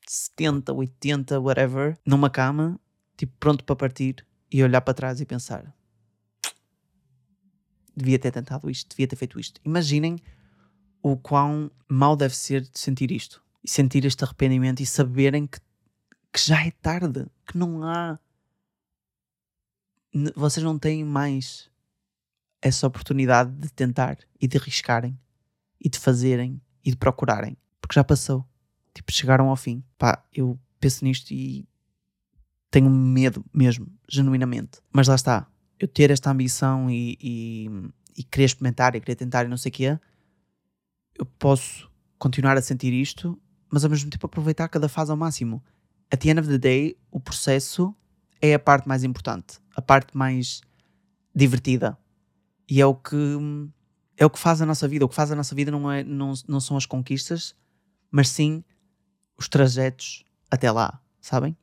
70, 0.08 0.74
80, 0.74 1.40
whatever, 1.40 1.98
numa 2.06 2.30
cama, 2.30 2.80
tipo, 3.18 3.34
pronto 3.40 3.64
para 3.64 3.75
partir 3.75 4.25
e 4.52 4.64
olhar 4.64 4.82
para 4.82 4.94
trás 4.94 5.20
e 5.20 5.25
pensar: 5.25 5.74
devia 7.96 8.20
ter 8.20 8.32
tentado 8.32 8.70
isto, 8.70 8.90
devia 8.90 9.08
ter 9.08 9.16
feito 9.16 9.40
isto. 9.40 9.62
Imaginem 9.64 10.18
o 11.02 11.16
quão 11.18 11.72
mal 11.88 12.16
deve 12.16 12.36
ser 12.36 12.68
sentir 12.74 13.12
isto 13.12 13.44
e 13.64 13.70
sentir 13.70 14.06
este 14.06 14.24
arrependimento 14.24 14.82
e 14.82 14.86
saberem 14.86 15.48
que, 15.48 15.60
que 16.34 16.40
já 16.40 16.66
é 16.66 16.72
tarde, 16.72 17.25
que 17.46 17.58
não 17.58 17.84
há. 17.84 18.20
Vocês 20.36 20.64
não 20.64 20.80
têm 20.80 21.04
mais 21.04 21.70
essa 22.62 22.88
oportunidade 22.88 23.52
de 23.52 23.70
tentar 23.72 24.18
e 24.40 24.48
de 24.48 24.58
arriscarem 24.58 25.20
e 25.80 25.90
de 25.90 26.00
fazerem 26.00 26.62
e 26.84 26.90
de 26.90 26.98
procurarem 26.98 27.58
porque 27.86 27.94
já 27.94 28.04
passou. 28.04 28.44
Tipo, 28.96 29.12
chegaram 29.12 29.50
ao 29.50 29.56
fim. 29.56 29.84
Pá, 29.98 30.24
eu 30.34 30.60
penso 30.80 31.06
nisto 31.06 31.32
e 31.32 31.68
tenho 32.72 32.90
medo 32.90 33.46
mesmo, 33.54 33.88
genuinamente. 34.10 34.80
Mas 34.92 35.08
lá 35.08 35.14
está. 35.14 35.48
Eu 35.79 35.88
ter 35.88 36.12
esta 36.12 36.32
ambição 36.32 36.89
e, 36.89 37.17
e, 37.22 37.70
e 38.17 38.24
querer 38.24 38.46
experimentar 38.46 38.96
e 38.96 39.01
querer 39.01 39.15
tentar 39.15 39.46
e 39.46 39.50
não 39.50 39.58
sei 39.58 39.70
o 39.70 39.74
que 39.74 39.86
é, 39.86 40.00
eu 41.17 41.25
posso 41.25 41.89
continuar 42.17 42.58
a 42.58 42.62
sentir 42.62 42.94
isto, 42.94 43.39
mas 43.70 43.84
ao 43.84 43.89
mesmo 43.89 44.10
tempo 44.10 44.25
aproveitar 44.25 44.67
cada 44.70 44.88
fase 44.88 45.12
ao 45.12 45.17
máximo. 45.17 45.63
At 46.12 46.20
the 46.22 46.29
end 46.29 46.39
of 46.39 46.50
the 46.50 46.58
day, 46.58 46.98
o 47.12 47.20
processo 47.20 47.96
é 48.41 48.53
a 48.53 48.60
parte 48.60 48.88
mais 48.88 49.03
importante, 49.03 49.60
a 49.75 49.82
parte 49.82 50.15
mais 50.15 50.62
divertida. 51.34 51.98
E 52.70 52.82
é 52.82 52.86
o 52.86 52.96
que 52.96 53.15
é 54.17 54.25
o 54.25 54.29
que 54.29 54.39
faz 54.39 54.62
a 54.62 54.65
nossa 54.65 54.88
vida. 54.88 55.05
O 55.05 55.10
que 55.10 55.15
faz 55.15 55.32
a 55.32 55.36
nossa 55.36 55.53
vida 55.53 55.72
não, 55.72 55.91
é, 55.91 56.03
não, 56.03 56.34
não 56.48 56.60
são 56.60 56.77
as 56.77 56.86
conquistas, 56.86 57.55
mas 58.10 58.29
sim 58.29 58.63
os 59.38 59.48
trajetos 59.50 60.24
até 60.50 60.72
lá, 60.72 61.01
sabem? 61.20 61.55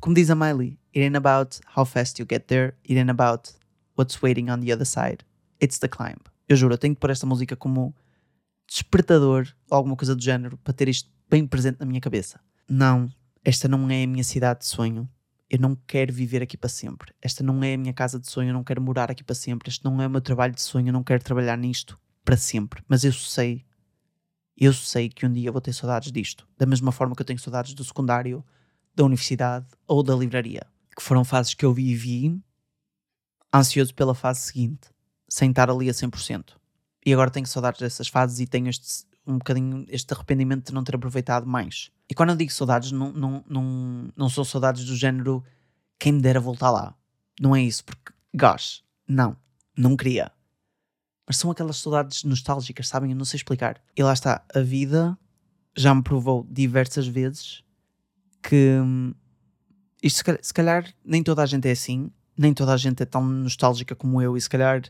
Como 0.00 0.14
diz 0.14 0.30
a 0.30 0.34
Miley, 0.34 0.78
it 0.94 1.00
ain't 1.00 1.16
about 1.16 1.60
how 1.76 1.84
fast 1.84 2.18
you 2.20 2.26
get 2.28 2.46
there, 2.46 2.74
it 2.88 2.98
ain't 2.98 3.10
about 3.10 3.52
what's 3.96 4.22
waiting 4.22 4.50
on 4.50 4.60
the 4.60 4.72
other 4.72 4.86
side. 4.86 5.24
It's 5.62 5.78
the 5.78 5.88
climb. 5.88 6.20
Eu 6.48 6.56
juro, 6.56 6.74
eu 6.74 6.78
tenho 6.78 6.94
que 6.94 7.00
pôr 7.00 7.10
esta 7.10 7.26
música 7.26 7.54
como 7.54 7.94
despertador 8.66 9.46
ou 9.70 9.76
alguma 9.76 9.96
coisa 9.96 10.16
do 10.16 10.22
género 10.22 10.56
para 10.58 10.72
ter 10.72 10.88
isto 10.88 11.10
bem 11.28 11.46
presente 11.46 11.78
na 11.80 11.86
minha 11.86 12.00
cabeça. 12.00 12.40
Não, 12.68 13.08
esta 13.44 13.68
não 13.68 13.90
é 13.90 14.04
a 14.04 14.06
minha 14.06 14.24
cidade 14.24 14.60
de 14.60 14.66
sonho. 14.66 15.08
Eu 15.50 15.58
não 15.58 15.76
quero 15.86 16.12
viver 16.12 16.42
aqui 16.42 16.56
para 16.56 16.68
sempre. 16.68 17.12
Esta 17.20 17.42
não 17.42 17.62
é 17.62 17.74
a 17.74 17.78
minha 17.78 17.92
casa 17.92 18.18
de 18.18 18.30
sonho. 18.30 18.50
Eu 18.50 18.54
não 18.54 18.64
quero 18.64 18.80
morar 18.80 19.10
aqui 19.10 19.22
para 19.22 19.34
sempre. 19.34 19.68
Este 19.68 19.84
não 19.84 20.00
é 20.00 20.06
o 20.06 20.10
meu 20.10 20.20
trabalho 20.20 20.54
de 20.54 20.62
sonho. 20.62 20.88
Eu 20.88 20.92
não 20.92 21.02
quero 21.02 21.22
trabalhar 21.22 21.56
nisto 21.56 21.98
para 22.24 22.36
sempre. 22.36 22.82
Mas 22.88 23.04
eu 23.04 23.12
sei 23.12 23.64
eu 24.60 24.74
sei 24.74 25.08
que 25.08 25.24
um 25.24 25.32
dia 25.32 25.50
vou 25.50 25.60
ter 25.60 25.72
saudades 25.72 26.12
disto, 26.12 26.46
da 26.58 26.66
mesma 26.66 26.92
forma 26.92 27.16
que 27.16 27.22
eu 27.22 27.26
tenho 27.26 27.38
saudades 27.38 27.72
do 27.72 27.82
secundário, 27.82 28.44
da 28.94 29.04
universidade 29.04 29.66
ou 29.86 30.02
da 30.02 30.14
livraria, 30.14 30.66
que 30.96 31.02
foram 31.02 31.24
fases 31.24 31.54
que 31.54 31.64
eu 31.64 31.72
vivi 31.72 32.40
ansioso 33.54 33.94
pela 33.94 34.14
fase 34.14 34.40
seguinte, 34.40 34.88
sem 35.28 35.50
estar 35.50 35.70
ali 35.70 35.88
a 35.88 35.92
100%. 35.92 36.56
E 37.04 37.12
agora 37.12 37.30
tenho 37.30 37.46
saudades 37.46 37.80
dessas 37.80 38.08
fases 38.08 38.40
e 38.40 38.46
tenho 38.46 38.68
este, 38.68 39.04
um 39.26 39.38
bocadinho 39.38 39.86
este 39.88 40.12
arrependimento 40.12 40.66
de 40.66 40.74
não 40.74 40.84
ter 40.84 40.94
aproveitado 40.94 41.46
mais. 41.46 41.90
E 42.08 42.14
quando 42.14 42.30
eu 42.30 42.36
digo 42.36 42.52
saudades, 42.52 42.92
não, 42.92 43.12
não, 43.12 43.44
não, 43.48 44.08
não 44.16 44.28
são 44.28 44.44
saudades 44.44 44.84
do 44.84 44.96
género 44.96 45.42
quem 45.98 46.12
me 46.12 46.20
dera 46.20 46.40
voltar 46.40 46.70
lá. 46.70 46.94
Não 47.40 47.56
é 47.56 47.62
isso, 47.62 47.84
porque, 47.84 48.12
gosh, 48.34 48.84
não, 49.08 49.36
não 49.76 49.96
queria 49.96 50.30
mas 51.30 51.36
são 51.36 51.48
aquelas 51.48 51.76
saudades 51.76 52.24
nostálgicas, 52.24 52.88
sabem? 52.88 53.12
Eu 53.12 53.16
não 53.16 53.24
sei 53.24 53.36
explicar. 53.36 53.80
E 53.96 54.02
lá 54.02 54.12
está, 54.12 54.44
a 54.52 54.58
vida 54.58 55.16
já 55.76 55.94
me 55.94 56.02
provou 56.02 56.44
diversas 56.50 57.06
vezes 57.06 57.62
que 58.42 58.78
hum, 58.80 59.14
isto 60.02 60.18
se 60.18 60.24
calhar, 60.24 60.40
se 60.42 60.54
calhar, 60.54 60.94
nem 61.04 61.22
toda 61.22 61.42
a 61.42 61.46
gente 61.46 61.68
é 61.68 61.72
assim, 61.72 62.10
nem 62.36 62.54
toda 62.54 62.72
a 62.72 62.76
gente 62.76 63.02
é 63.02 63.06
tão 63.06 63.22
nostálgica 63.22 63.94
como 63.94 64.20
eu, 64.20 64.36
e 64.36 64.40
se 64.40 64.48
calhar 64.48 64.82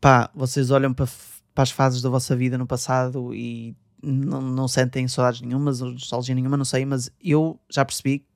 pá, 0.00 0.30
vocês 0.34 0.70
olham 0.70 0.94
para, 0.94 1.08
para 1.54 1.62
as 1.62 1.70
fases 1.70 2.00
da 2.00 2.08
vossa 2.08 2.34
vida 2.34 2.56
no 2.56 2.66
passado 2.66 3.34
e 3.34 3.76
não, 4.02 4.40
não 4.40 4.68
sentem 4.68 5.06
saudades 5.08 5.40
nenhumas 5.42 5.80
nostalgia 5.80 6.34
nenhuma, 6.34 6.56
não 6.56 6.64
sei, 6.64 6.84
mas 6.84 7.10
eu 7.20 7.60
já 7.68 7.84
percebi 7.84 8.26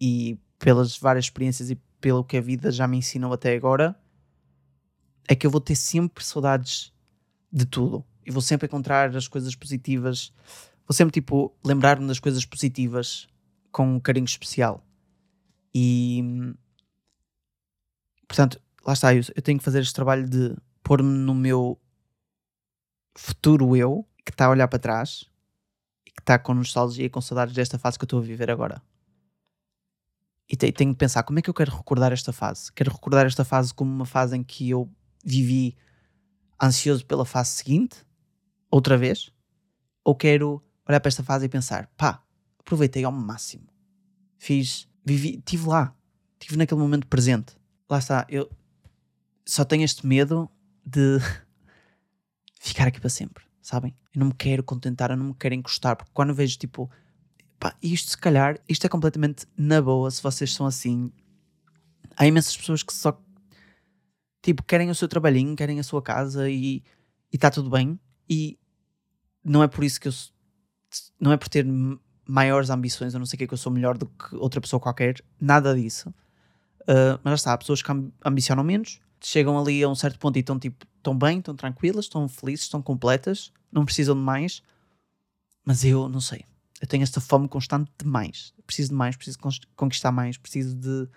e 0.00 0.38
pelas 0.58 0.96
várias 0.96 1.26
experiências 1.26 1.70
e 1.70 1.76
pelo 2.00 2.24
que 2.24 2.36
a 2.36 2.40
vida 2.40 2.70
já 2.70 2.88
me 2.88 2.96
ensinou 2.96 3.32
até 3.32 3.54
agora 3.54 3.96
é 5.28 5.34
que 5.34 5.46
eu 5.46 5.50
vou 5.50 5.60
ter 5.60 5.76
sempre 5.76 6.24
saudades 6.24 6.92
de 7.52 7.64
tudo. 7.64 8.04
E 8.24 8.30
vou 8.30 8.42
sempre 8.42 8.66
encontrar 8.66 9.14
as 9.16 9.28
coisas 9.28 9.54
positivas. 9.54 10.32
Vou 10.92 10.94
sempre, 10.94 11.22
tipo, 11.22 11.56
lembrar-me 11.64 12.06
das 12.06 12.20
coisas 12.20 12.44
positivas 12.44 13.26
com 13.70 13.96
um 13.96 13.98
carinho 13.98 14.26
especial. 14.26 14.86
E. 15.74 16.22
Portanto, 18.28 18.60
lá 18.84 18.92
está. 18.92 19.14
Eu, 19.14 19.22
eu 19.34 19.40
tenho 19.40 19.56
que 19.56 19.64
fazer 19.64 19.80
este 19.80 19.94
trabalho 19.94 20.28
de 20.28 20.54
pôr-me 20.82 21.08
no 21.08 21.34
meu 21.34 21.80
futuro 23.16 23.74
eu, 23.74 24.06
que 24.22 24.32
está 24.32 24.44
a 24.44 24.50
olhar 24.50 24.68
para 24.68 24.78
trás 24.78 25.24
e 26.06 26.10
que 26.10 26.20
está 26.20 26.38
com 26.38 26.52
nostalgia 26.52 27.06
e 27.06 27.08
com 27.08 27.22
saudades 27.22 27.54
desta 27.54 27.78
fase 27.78 27.98
que 27.98 28.04
eu 28.04 28.06
estou 28.06 28.18
a 28.18 28.22
viver 28.22 28.50
agora. 28.50 28.82
E 30.46 30.54
tenho 30.54 30.90
de 30.90 30.98
pensar 30.98 31.22
como 31.22 31.38
é 31.38 31.42
que 31.42 31.48
eu 31.48 31.54
quero 31.54 31.74
recordar 31.74 32.12
esta 32.12 32.34
fase. 32.34 32.70
Quero 32.70 32.92
recordar 32.92 33.24
esta 33.24 33.46
fase 33.46 33.72
como 33.72 33.90
uma 33.90 34.04
fase 34.04 34.36
em 34.36 34.44
que 34.44 34.68
eu 34.68 34.92
vivi 35.24 35.74
ansioso 36.62 37.06
pela 37.06 37.24
fase 37.24 37.52
seguinte, 37.52 38.04
outra 38.70 38.98
vez, 38.98 39.32
ou 40.04 40.14
quero 40.14 40.62
olhar 40.88 41.00
para 41.00 41.08
esta 41.08 41.22
fase 41.22 41.46
e 41.46 41.48
pensar: 41.48 41.90
pá, 41.96 42.22
aproveitei 42.58 43.04
ao 43.04 43.12
máximo. 43.12 43.66
Fiz, 44.38 44.88
vivi, 45.04 45.36
estive 45.36 45.68
lá, 45.68 45.94
estive 46.34 46.56
naquele 46.56 46.80
momento 46.80 47.06
presente. 47.06 47.56
Lá 47.88 47.98
está, 47.98 48.26
eu 48.28 48.50
só 49.44 49.64
tenho 49.64 49.84
este 49.84 50.06
medo 50.06 50.50
de 50.84 51.18
ficar 52.60 52.88
aqui 52.88 53.00
para 53.00 53.10
sempre, 53.10 53.44
sabem? 53.60 53.96
Eu 54.14 54.20
não 54.20 54.28
me 54.28 54.34
quero 54.34 54.62
contentar, 54.62 55.10
eu 55.10 55.16
não 55.16 55.26
me 55.26 55.34
quero 55.34 55.54
encostar, 55.54 55.96
porque 55.96 56.10
quando 56.12 56.34
vejo 56.34 56.58
tipo, 56.58 56.90
pá, 57.58 57.76
isto 57.82 58.10
se 58.10 58.18
calhar, 58.18 58.58
isto 58.68 58.84
é 58.86 58.88
completamente 58.88 59.46
na 59.56 59.80
boa, 59.80 60.10
se 60.10 60.22
vocês 60.22 60.52
são 60.52 60.66
assim. 60.66 61.12
Há 62.16 62.26
imensas 62.26 62.56
pessoas 62.56 62.82
que 62.82 62.92
só 62.92 63.18
tipo, 64.42 64.62
querem 64.64 64.90
o 64.90 64.94
seu 64.94 65.08
trabalhinho, 65.08 65.56
querem 65.56 65.78
a 65.78 65.84
sua 65.84 66.02
casa 66.02 66.50
e 66.50 66.82
está 67.32 67.50
tudo 67.50 67.70
bem. 67.70 67.98
E 68.28 68.58
não 69.44 69.62
é 69.62 69.68
por 69.68 69.84
isso 69.84 70.00
que 70.00 70.08
eu 70.08 70.12
não 71.22 71.30
é 71.30 71.36
por 71.36 71.48
ter 71.48 71.64
maiores 72.26 72.68
ambições, 72.68 73.14
eu 73.14 73.20
não 73.20 73.26
sei 73.26 73.36
o 73.36 73.38
que 73.38 73.44
é 73.44 73.46
que 73.46 73.54
eu 73.54 73.58
sou 73.58 73.70
melhor 73.70 73.96
do 73.96 74.06
que 74.06 74.34
outra 74.34 74.60
pessoa 74.60 74.80
qualquer, 74.80 75.22
nada 75.40 75.72
disso. 75.72 76.08
Uh, 76.80 77.14
mas 77.22 77.30
já 77.30 77.34
está, 77.34 77.52
há 77.52 77.58
pessoas 77.58 77.80
que 77.80 77.92
ambicionam 78.24 78.64
menos, 78.64 79.00
chegam 79.20 79.56
ali 79.56 79.84
a 79.84 79.88
um 79.88 79.94
certo 79.94 80.18
ponto 80.18 80.36
e 80.36 80.40
estão 80.40 80.58
tipo, 80.58 80.84
estão 80.96 81.16
bem, 81.16 81.38
estão 81.38 81.54
tranquilas, 81.54 82.06
estão 82.06 82.26
felizes, 82.28 82.64
estão 82.64 82.82
completas, 82.82 83.52
não 83.70 83.84
precisam 83.84 84.16
de 84.16 84.20
mais. 84.20 84.64
Mas 85.64 85.84
eu 85.84 86.08
não 86.08 86.20
sei. 86.20 86.44
Eu 86.80 86.88
tenho 86.88 87.04
esta 87.04 87.20
fome 87.20 87.46
constante 87.46 87.88
de 87.96 88.04
mais. 88.04 88.52
preciso 88.66 88.88
de 88.88 88.96
mais, 88.96 89.14
preciso 89.14 89.38
de 89.38 89.66
conquistar 89.76 90.10
mais, 90.10 90.36
preciso 90.36 90.74
de 90.74 91.08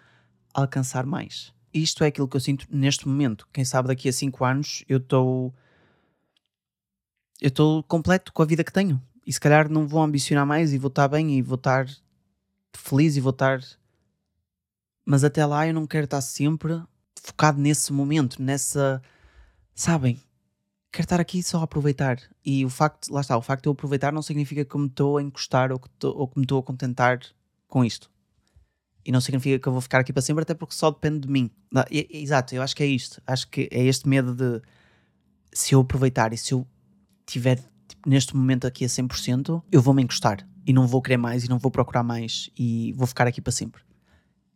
alcançar 0.53 1.03
mais. 1.03 1.51
Isto 1.73 2.03
é 2.03 2.07
aquilo 2.07 2.27
que 2.27 2.37
eu 2.37 2.41
sinto 2.41 2.67
neste 2.69 3.07
momento. 3.07 3.47
Quem 3.51 3.65
sabe 3.65 3.87
daqui 3.87 4.07
a 4.07 4.13
5 4.13 4.45
anos 4.45 4.85
eu 4.87 4.99
estou. 4.99 5.51
Eu 7.41 7.47
estou 7.47 7.81
completo 7.83 8.31
com 8.31 8.43
a 8.43 8.45
vida 8.45 8.63
que 8.63 8.71
tenho. 8.71 9.01
E 9.25 9.33
se 9.33 9.39
calhar 9.39 9.69
não 9.69 9.87
vou 9.87 10.01
ambicionar 10.01 10.45
mais 10.45 10.73
e 10.73 10.77
vou 10.77 10.89
estar 10.89 11.07
bem 11.07 11.37
e 11.37 11.41
vou 11.41 11.55
estar 11.55 11.87
feliz 12.75 13.15
e 13.15 13.21
vou 13.21 13.31
estar. 13.31 13.59
Mas 15.05 15.23
até 15.23 15.45
lá 15.45 15.67
eu 15.67 15.73
não 15.73 15.87
quero 15.87 16.05
estar 16.05 16.21
sempre 16.21 16.81
focado 17.21 17.59
nesse 17.59 17.91
momento, 17.91 18.41
nessa. 18.41 19.01
Sabem? 19.73 20.19
Quero 20.91 21.05
estar 21.05 21.19
aqui 21.19 21.41
só 21.43 21.59
a 21.59 21.63
aproveitar. 21.63 22.19
E 22.45 22.63
o 22.63 22.69
facto, 22.69 23.11
lá 23.11 23.21
está, 23.21 23.35
o 23.35 23.41
facto 23.41 23.63
de 23.63 23.69
eu 23.69 23.73
aproveitar 23.73 24.13
não 24.13 24.21
significa 24.21 24.63
que 24.63 24.77
me 24.77 24.87
estou 24.87 25.17
a 25.17 25.23
encostar 25.23 25.71
ou 25.71 25.79
que, 25.79 25.89
tô, 25.89 26.11
ou 26.11 26.27
que 26.27 26.37
me 26.37 26.45
estou 26.45 26.59
a 26.59 26.63
contentar 26.63 27.19
com 27.67 27.83
isto. 27.83 28.09
E 29.03 29.11
não 29.11 29.21
significa 29.21 29.59
que 29.59 29.67
eu 29.67 29.71
vou 29.71 29.81
ficar 29.81 29.99
aqui 29.99 30.13
para 30.13 30.21
sempre, 30.21 30.43
até 30.43 30.53
porque 30.53 30.73
só 30.73 30.89
depende 30.89 31.19
de 31.19 31.27
mim. 31.27 31.51
Exato, 31.91 32.55
eu 32.55 32.61
acho 32.61 32.75
que 32.75 32.81
é 32.81 32.87
isto. 32.87 33.21
Acho 33.27 33.47
que 33.49 33.67
é 33.71 33.83
este 33.83 34.07
medo 34.07 34.33
de 34.33 34.61
se 35.53 35.75
eu 35.75 35.81
aproveitar 35.81 36.33
e 36.33 36.37
se 36.37 36.53
eu 36.53 36.65
tiver 37.25 37.59
neste 38.05 38.35
momento 38.35 38.65
aqui 38.67 38.85
a 38.85 38.87
100%, 38.87 39.63
eu 39.71 39.81
vou 39.81 39.93
me 39.93 40.03
encostar 40.03 40.47
e 40.65 40.73
não 40.73 40.87
vou 40.87 41.01
querer 41.01 41.17
mais 41.17 41.43
e 41.43 41.49
não 41.49 41.57
vou 41.57 41.71
procurar 41.71 42.03
mais 42.03 42.49
e 42.57 42.93
vou 42.93 43.07
ficar 43.07 43.27
aqui 43.27 43.41
para 43.41 43.51
sempre. 43.51 43.81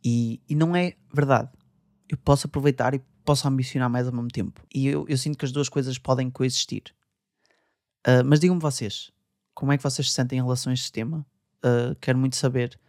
E, 0.03 0.41
e 0.47 0.55
não 0.55 0.75
é 0.75 0.93
verdade 1.13 1.49
eu 2.09 2.17
posso 2.17 2.47
aproveitar 2.47 2.95
e 2.95 3.01
posso 3.23 3.47
ambicionar 3.47 3.89
mais 3.89 4.07
ao 4.07 4.13
mesmo 4.13 4.29
tempo. 4.29 4.65
E 4.73 4.87
eu, 4.87 5.05
eu 5.07 5.17
sinto 5.17 5.37
que 5.37 5.45
as 5.45 5.51
duas 5.51 5.69
coisas 5.69 5.97
podem 5.99 6.29
coexistir. 6.29 6.83
Uh, 8.07 8.25
mas 8.25 8.39
digam-me 8.39 8.59
vocês, 8.59 9.11
como 9.53 9.71
é 9.71 9.77
que 9.77 9.83
vocês 9.83 10.09
se 10.09 10.15
sentem 10.15 10.39
em 10.39 10.41
relação 10.41 10.71
a 10.71 10.73
este 10.73 10.91
tema? 10.91 11.25
Uh, 11.63 11.95
quero 12.01 12.17
muito 12.17 12.35
saber. 12.35 12.79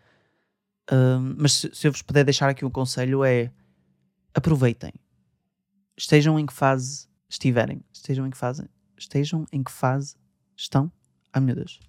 Uh, 0.90 1.20
mas 1.36 1.52
se, 1.52 1.70
se, 1.74 1.86
eu 1.86 1.92
vos 1.92 2.00
puder 2.00 2.24
deixar 2.24 2.48
aqui 2.48 2.64
um 2.64 2.70
conselho 2.70 3.22
é 3.22 3.52
aproveitem. 4.34 4.92
Estejam 5.96 6.38
em 6.38 6.46
que 6.46 6.52
fase 6.52 7.06
estiverem. 7.28 7.84
Estejam 7.92 8.26
em 8.26 8.30
que 8.30 8.38
fase. 8.38 8.66
Estejam 8.96 9.44
em 9.52 9.62
que 9.62 9.70
fase 9.70 10.16
estão. 10.62 10.90
Ai 11.32 11.40
meu 11.40 11.54
Deus. 11.54 11.80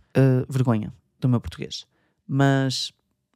vergonha 0.50 0.94
do 1.20 1.30
meu 1.30 1.40
português. 1.40 1.86
Mas 2.28 2.92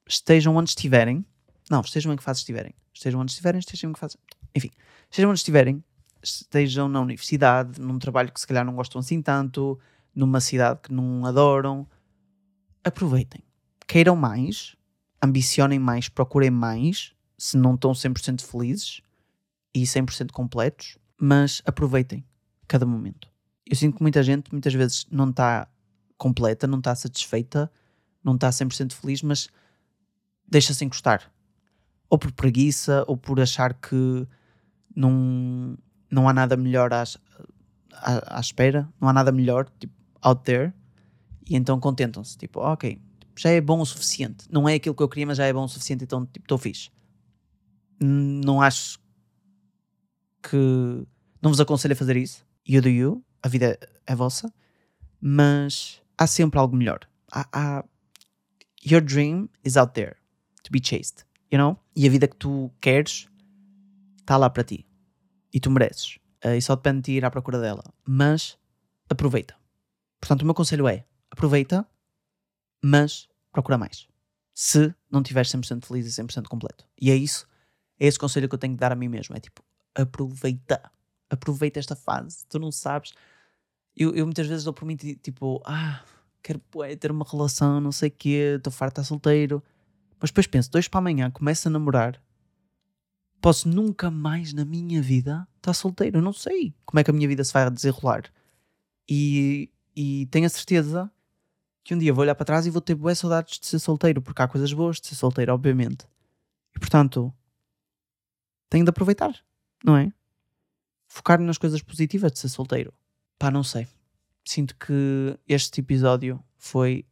estejam 0.08 0.56
onde 0.56 0.70
estiverem. 0.70 1.26
Não, 1.70 1.82
estejam 1.82 2.14
em 2.14 2.16
que 2.16 2.24
fase 2.24 2.40
estiverem 2.40 2.74
estejam 2.96 3.20
onde 3.22 3.32
estiverem, 3.32 3.60
estejam 3.60 3.94
que 3.94 4.00
fazem. 4.00 4.20
Enfim, 4.56 4.72
estejam 5.10 5.30
onde 5.30 5.40
estiverem, 5.40 5.84
estejam 6.24 6.88
na 6.88 7.02
universidade, 7.02 7.80
num 7.80 8.00
trabalho 8.00 8.32
que 8.32 8.40
se 8.40 8.48
calhar 8.48 8.66
não 8.66 8.76
gostam 8.76 9.00
assim 9.00 9.22
tanto, 9.22 9.80
numa 10.14 10.40
cidade 10.40 10.80
que 10.82 10.94
não 10.94 11.26
adoram, 11.26 11.88
aproveitem. 12.84 13.44
Queiram 13.86 14.16
mais, 14.16 14.76
ambicionem 15.22 15.78
mais, 15.78 16.10
procurem 16.10 16.50
mais, 16.50 17.14
se 17.38 17.58
não 17.58 17.76
estão 17.76 17.92
100% 17.92 18.42
felizes 18.42 19.02
e 19.74 19.84
100% 19.84 20.32
completos, 20.32 20.98
mas 21.20 21.62
aproveitem 21.66 22.26
cada 22.68 22.86
momento. 22.86 23.30
Eu 23.66 23.76
sinto 23.76 23.98
que 23.98 24.02
muita 24.02 24.22
gente 24.24 24.52
muitas 24.52 24.74
vezes 24.74 25.08
não 25.12 25.30
está 25.30 25.68
completa, 26.18 26.68
não 26.68 26.78
está 26.78 26.96
satisfeita, 26.96 27.72
não 28.24 28.36
está 28.36 28.50
100% 28.50 28.94
feliz, 28.94 29.22
mas 29.22 29.50
deixa-se 30.48 30.86
encostar 30.86 31.32
ou 32.10 32.18
por 32.18 32.32
preguiça, 32.32 33.04
ou 33.08 33.18
por 33.18 33.40
achar 33.40 33.74
que 33.74 34.28
não, 34.96 35.78
não 36.10 36.30
há 36.30 36.34
nada 36.34 36.56
melhor 36.56 36.94
à, 36.94 37.04
à, 37.92 38.38
à 38.38 38.40
espera, 38.40 38.88
não 39.00 39.10
há 39.10 39.14
nada 39.14 39.32
melhor 39.32 39.70
tipo, 39.80 39.94
out 40.22 40.42
there, 40.44 40.74
e 41.48 41.56
então 41.56 41.80
contentam-se, 41.80 42.38
tipo, 42.38 42.60
ok, 42.60 43.00
já 43.38 43.50
é 43.50 43.60
bom 43.60 43.80
o 43.82 43.86
suficiente. 43.86 44.46
Não 44.50 44.68
é 44.68 44.76
aquilo 44.76 44.96
que 44.96 45.04
eu 45.04 45.10
queria, 45.10 45.28
mas 45.28 45.38
já 45.38 45.46
é 45.46 45.54
bom 45.54 45.66
o 45.66 45.68
suficiente, 45.68 46.04
então 46.04 46.26
tipo, 46.26 46.46
estou 46.46 46.58
fixe. 46.58 46.90
Não 48.00 48.62
acho 48.62 49.00
que. 50.42 50.58
Não 51.42 51.52
vos 51.52 51.60
aconselho 51.60 51.94
a 51.94 51.96
fazer 51.96 52.18
isso. 52.18 52.46
You 52.68 52.82
do 52.82 52.90
you, 52.90 53.24
a 53.46 53.50
vida 53.50 53.80
é 54.06 54.16
vossa, 54.16 54.54
mas 55.22 56.02
há 56.18 56.26
sempre 56.28 56.60
algo 56.60 56.76
melhor. 56.76 57.00
Há, 57.32 57.48
há, 57.54 57.86
your 58.86 59.02
dream 59.02 59.50
is 59.64 59.78
out 59.78 59.94
there 59.94 60.16
to 60.64 60.72
be 60.72 60.82
chased 60.84 61.26
you 61.52 61.58
know? 61.58 61.80
E 61.96 62.06
a 62.08 62.10
vida 62.10 62.28
que 62.28 62.36
tu 62.36 62.72
queres 62.82 63.28
está 64.20 64.38
lá 64.38 64.50
para 64.50 64.64
ti. 64.64 64.86
E 65.54 65.60
tu 65.60 65.72
mereces. 65.72 66.18
Uh, 66.44 66.56
e 66.58 66.62
só 66.62 66.76
depende 66.76 67.02
de 67.04 67.12
ir 67.14 67.26
à 67.26 67.32
procura 67.32 67.60
dela. 67.60 67.84
Mas 68.06 68.58
aproveita. 69.10 69.56
Portanto, 70.20 70.42
o 70.42 70.46
meu 70.46 70.54
conselho 70.54 70.88
é: 70.88 71.06
aproveita, 71.32 71.88
mas 72.84 73.28
procura 73.52 73.78
mais. 73.78 74.08
Se 74.54 74.94
não 75.10 75.22
estiveres 75.22 75.50
100% 75.50 75.86
feliz 75.86 76.06
e 76.06 76.22
100% 76.22 76.48
completo. 76.48 76.86
E 77.00 77.12
é 77.12 77.16
isso, 77.16 77.48
é 78.00 78.06
esse 78.06 78.20
conselho 78.20 78.48
que 78.48 78.56
eu 78.56 78.60
tenho 78.60 78.74
que 78.74 78.80
dar 78.80 78.92
a 78.92 78.96
mim 78.96 79.08
mesmo. 79.08 79.36
É 79.36 79.40
tipo, 79.40 79.64
aproveita. 79.94 80.92
Aproveita 81.30 81.80
esta 81.80 81.96
fase. 81.96 82.46
Tu 82.48 82.60
não 82.60 82.72
sabes. 82.72 83.14
Eu, 83.96 84.14
eu 84.14 84.26
muitas 84.26 84.48
vezes 84.48 84.64
dou 84.64 84.74
por 84.74 84.86
mim 84.86 84.96
tipo, 84.96 85.62
ah, 85.66 86.04
quero 86.44 86.62
ter 87.00 87.12
uma 87.12 87.26
relação, 87.30 87.80
não 87.80 87.92
sei 87.92 88.10
o 88.10 88.12
quê, 88.12 88.56
estou 88.58 88.72
farto 88.72 89.02
estar 89.02 89.04
solteiro. 89.04 89.64
Mas 90.20 90.30
depois 90.30 90.48
penso, 90.48 90.72
dois 90.72 90.88
para 90.88 91.00
amanhã 91.00 91.32
começo 91.32 91.68
a 91.68 91.72
namorar, 91.72 92.22
posso 93.42 93.70
nunca 93.70 94.10
mais 94.12 94.54
na 94.54 94.66
minha 94.66 95.02
vida 95.02 95.48
estar 95.58 95.74
solteiro. 95.74 96.18
Eu 96.18 96.22
não 96.22 96.34
sei 96.34 96.74
como 96.86 97.00
é 97.00 97.04
que 97.04 97.12
a 97.12 97.14
minha 97.14 97.28
vida 97.28 97.44
se 97.44 97.54
vai 97.54 97.70
desenrolar. 97.70 98.24
E, 99.10 99.72
e 99.96 100.26
tenho 100.28 100.46
a 100.46 100.50
certeza 100.50 101.12
que 101.84 101.94
um 101.94 101.98
dia 101.98 102.12
vou 102.12 102.24
olhar 102.24 102.36
para 102.36 102.46
trás 102.46 102.66
e 102.66 102.72
vou 102.72 102.82
ter 102.82 102.96
boas 102.96 103.20
saudades 103.20 103.60
de 103.60 103.68
ser 103.68 103.80
solteiro, 103.80 104.22
porque 104.22 104.42
há 104.42 104.48
coisas 104.48 104.74
boas 104.74 105.00
de 105.00 105.08
ser 105.08 105.16
solteiro, 105.16 105.54
obviamente. 105.54 106.08
E 106.76 106.80
portanto, 106.80 107.32
tenho 108.70 108.84
de 108.84 108.90
aproveitar, 108.90 109.34
não 109.84 109.96
é? 109.96 110.12
Focar 111.08 111.40
nas 111.40 111.58
coisas 111.58 111.82
positivas 111.84 112.32
de 112.32 112.40
ser 112.40 112.50
solteiro. 112.50 112.92
Pá, 113.38 113.52
não 113.52 113.64
sei. 113.64 113.88
Sinto 114.44 114.76
que 114.76 115.38
este 115.48 115.82
episódio 115.82 116.44
foi 116.58 117.06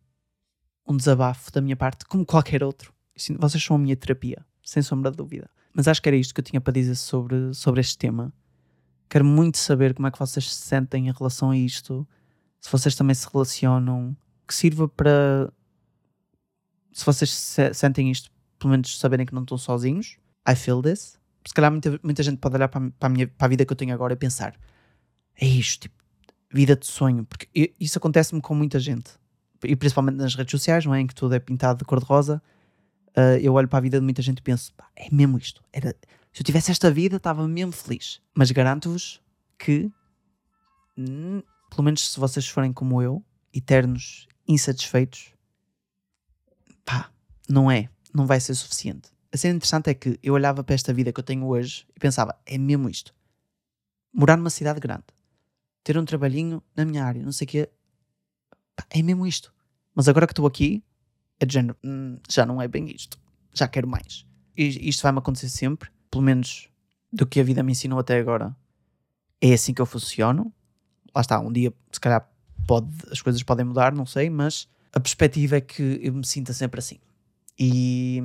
um 0.88 0.95
desabafo 0.95 1.51
da 1.51 1.62
minha 1.62 1.75
parte, 1.75 2.05
como 2.05 2.25
qualquer 2.25 2.63
outro. 2.63 2.93
Vocês 3.39 3.63
são 3.63 3.75
a 3.75 3.79
minha 3.79 3.95
terapia, 3.95 4.45
sem 4.63 4.81
sombra 4.81 5.12
de 5.12 5.17
dúvida. 5.17 5.49
Mas 5.73 5.88
acho 5.88 6.01
que 6.01 6.09
era 6.09 6.15
isto 6.15 6.33
que 6.33 6.39
eu 6.39 6.43
tinha 6.43 6.62
para 6.62 6.73
dizer 6.73 6.95
sobre, 6.95 7.53
sobre 7.53 7.81
este 7.81 7.97
tema. 7.97 8.31
Quero 9.09 9.25
muito 9.25 9.57
saber 9.57 9.93
como 9.93 10.07
é 10.07 10.12
que 10.12 10.19
vocês 10.19 10.53
se 10.53 10.62
sentem 10.62 11.07
em 11.07 11.12
relação 11.12 11.51
a 11.51 11.57
isto. 11.57 12.07
Se 12.59 12.71
vocês 12.71 12.95
também 12.95 13.15
se 13.15 13.27
relacionam. 13.31 14.15
Que 14.47 14.53
sirva 14.53 14.88
para. 14.88 15.51
Se 16.91 17.05
vocês 17.05 17.31
se 17.31 17.73
sentem 17.73 18.12
isto, 18.12 18.31
pelo 18.59 18.71
menos 18.71 18.99
saberem 18.99 19.25
que 19.25 19.33
não 19.33 19.41
estão 19.41 19.57
sozinhos. 19.57 20.17
I 20.47 20.55
feel 20.55 20.81
this. 20.81 21.19
Se 21.45 21.53
calhar 21.53 21.71
muita, 21.71 21.99
muita 22.03 22.23
gente 22.23 22.38
pode 22.38 22.55
olhar 22.55 22.67
para, 22.67 22.91
a 22.99 23.09
minha, 23.09 23.27
para 23.27 23.45
a 23.45 23.49
vida 23.49 23.65
que 23.65 23.71
eu 23.71 23.77
tenho 23.77 23.93
agora 23.93 24.13
e 24.13 24.15
pensar: 24.15 24.55
é 25.36 25.45
isto, 25.45 25.81
tipo, 25.83 26.02
vida 26.53 26.75
de 26.75 26.85
sonho. 26.85 27.25
Porque 27.25 27.73
isso 27.79 27.97
acontece-me 27.97 28.41
com 28.41 28.53
muita 28.55 28.79
gente. 28.79 29.11
E 29.63 29.75
principalmente 29.75 30.15
nas 30.15 30.35
redes 30.35 30.51
sociais, 30.51 30.85
não 30.85 30.93
é? 30.93 31.01
Em 31.01 31.07
que 31.07 31.15
tudo 31.15 31.33
é 31.33 31.39
pintado 31.39 31.79
de 31.79 31.85
cor-de-rosa 31.85 32.41
uh, 33.17 33.37
eu 33.41 33.53
olho 33.53 33.67
para 33.67 33.79
a 33.79 33.81
vida 33.81 33.99
de 33.99 34.03
muita 34.03 34.21
gente 34.21 34.39
e 34.39 34.41
penso, 34.41 34.73
é 34.95 35.07
mesmo 35.11 35.37
isto. 35.37 35.63
Era, 35.71 35.95
se 36.31 36.41
eu 36.41 36.45
tivesse 36.45 36.71
esta 36.71 36.91
vida, 36.91 37.17
estava 37.17 37.47
mesmo 37.47 37.71
feliz. 37.71 38.21
Mas 38.33 38.51
garanto-vos 38.51 39.21
que, 39.57 39.91
hum, 40.97 41.41
pelo 41.69 41.83
menos 41.83 42.11
se 42.11 42.19
vocês 42.19 42.47
forem 42.47 42.73
como 42.73 43.01
eu, 43.01 43.23
eternos 43.53 44.27
insatisfeitos, 44.47 45.33
pá, 46.83 47.09
não 47.47 47.71
é, 47.71 47.89
não 48.13 48.25
vai 48.25 48.39
ser 48.39 48.55
suficiente. 48.55 49.09
A 49.31 49.37
cena 49.37 49.55
interessante 49.55 49.89
é 49.89 49.93
que 49.93 50.19
eu 50.21 50.33
olhava 50.33 50.63
para 50.63 50.75
esta 50.75 50.93
vida 50.93 51.11
que 51.11 51.19
eu 51.19 51.23
tenho 51.23 51.47
hoje 51.47 51.87
e 51.95 51.99
pensava, 51.99 52.37
é 52.45 52.57
mesmo 52.57 52.89
isto. 52.89 53.13
Morar 54.13 54.37
numa 54.37 54.51
cidade 54.51 54.79
grande, 54.79 55.05
ter 55.84 55.98
um 55.98 56.06
trabalhinho 56.06 56.62
na 56.76 56.86
minha 56.86 57.04
área, 57.04 57.22
não 57.24 57.32
sei 57.32 57.46
o 57.46 57.50
quê, 57.50 57.69
é 58.89 59.02
mesmo 59.02 59.26
isto. 59.28 59.54
Mas 59.93 60.08
agora 60.08 60.26
que 60.26 60.32
estou 60.34 60.48
aqui, 60.48 60.84
é 61.39 61.46
de 61.46 61.54
género, 61.54 61.78
"Hum, 61.84 62.17
já 62.30 62.46
não 62.46 62.62
é 62.62 62.67
bem 62.67 62.89
isto. 62.89 63.19
Já 63.54 63.67
quero 63.67 63.88
mais. 63.88 64.26
E 64.58 64.89
isto 64.89 65.04
vai-me 65.04 65.19
acontecer 65.19 65.50
sempre, 65.50 65.89
pelo 66.10 66.24
menos 66.24 66.69
do 67.12 67.26
que 67.28 67.39
a 67.39 67.43
vida 67.43 67.62
me 67.62 67.72
ensinou 67.72 68.00
até 68.00 68.17
agora. 68.19 68.56
É 69.41 69.54
assim 69.54 69.74
que 69.74 69.82
eu 69.82 69.86
funciono. 69.86 70.52
Lá 71.15 71.22
está, 71.22 71.39
um 71.39 71.52
dia, 71.52 71.72
se 71.91 72.00
calhar, 72.00 72.28
pode, 72.67 72.89
as 73.12 73.22
coisas 73.22 73.43
podem 73.43 73.65
mudar, 73.65 73.93
não 73.93 74.06
sei, 74.06 74.30
mas 74.30 74.67
a 74.91 75.00
perspectiva 75.00 75.58
é 75.58 75.62
que 75.62 76.00
eu 76.02 76.13
me 76.13 76.26
sinta 76.26 76.54
sempre 76.54 76.80
assim. 76.80 77.00
E 77.60 78.19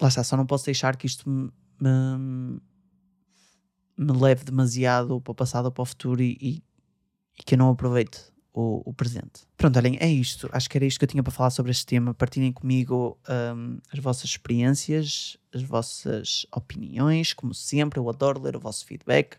lá 0.00 0.08
está, 0.08 0.24
só 0.24 0.36
não 0.36 0.46
posso 0.46 0.64
deixar 0.64 0.96
que 0.96 1.06
isto 1.06 1.28
me, 1.28 1.50
me, 1.80 2.60
me 3.98 4.12
leve 4.18 4.44
demasiado 4.44 5.20
para 5.20 5.32
o 5.32 5.34
passado 5.34 5.66
ou 5.66 5.72
para 5.72 5.82
o 5.82 5.86
futuro 5.86 6.22
e, 6.22 6.38
e- 6.40 6.62
e 7.38 7.42
que 7.42 7.54
eu 7.54 7.58
não 7.58 7.70
aproveite 7.70 8.32
o, 8.52 8.82
o 8.90 8.92
presente. 8.92 9.42
Pronto, 9.56 9.76
olhem, 9.78 9.96
é 10.00 10.10
isto. 10.10 10.48
Acho 10.52 10.68
que 10.68 10.76
era 10.76 10.84
isto 10.84 10.98
que 10.98 11.04
eu 11.04 11.08
tinha 11.08 11.22
para 11.22 11.32
falar 11.32 11.50
sobre 11.50 11.70
este 11.70 11.86
tema. 11.86 12.12
Partilhem 12.12 12.52
comigo 12.52 13.18
hum, 13.56 13.78
as 13.92 13.98
vossas 13.98 14.24
experiências, 14.24 15.36
as 15.54 15.62
vossas 15.62 16.46
opiniões. 16.54 17.32
Como 17.32 17.54
sempre, 17.54 17.98
eu 17.98 18.08
adoro 18.08 18.40
ler 18.40 18.56
o 18.56 18.60
vosso 18.60 18.84
feedback. 18.84 19.36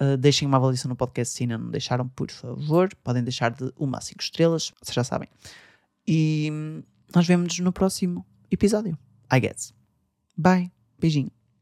Uh, 0.00 0.16
deixem 0.16 0.46
uma 0.46 0.56
avaliação 0.56 0.88
no 0.88 0.96
podcast 0.96 1.34
se 1.34 1.44
ainda 1.44 1.56
não 1.56 1.70
deixaram, 1.70 2.08
por 2.08 2.30
favor. 2.30 2.94
Podem 3.02 3.22
deixar 3.22 3.52
de 3.52 3.72
uma 3.76 3.98
a 3.98 4.00
cinco 4.00 4.22
estrelas, 4.22 4.72
vocês 4.82 4.94
já 4.94 5.04
sabem. 5.04 5.28
E 6.06 6.50
hum, 6.52 6.82
nós 7.14 7.26
vemos-nos 7.26 7.58
no 7.60 7.72
próximo 7.72 8.26
episódio. 8.50 8.98
I 9.32 9.40
guess. 9.40 9.72
Bye. 10.36 10.70
Beijinho. 10.98 11.43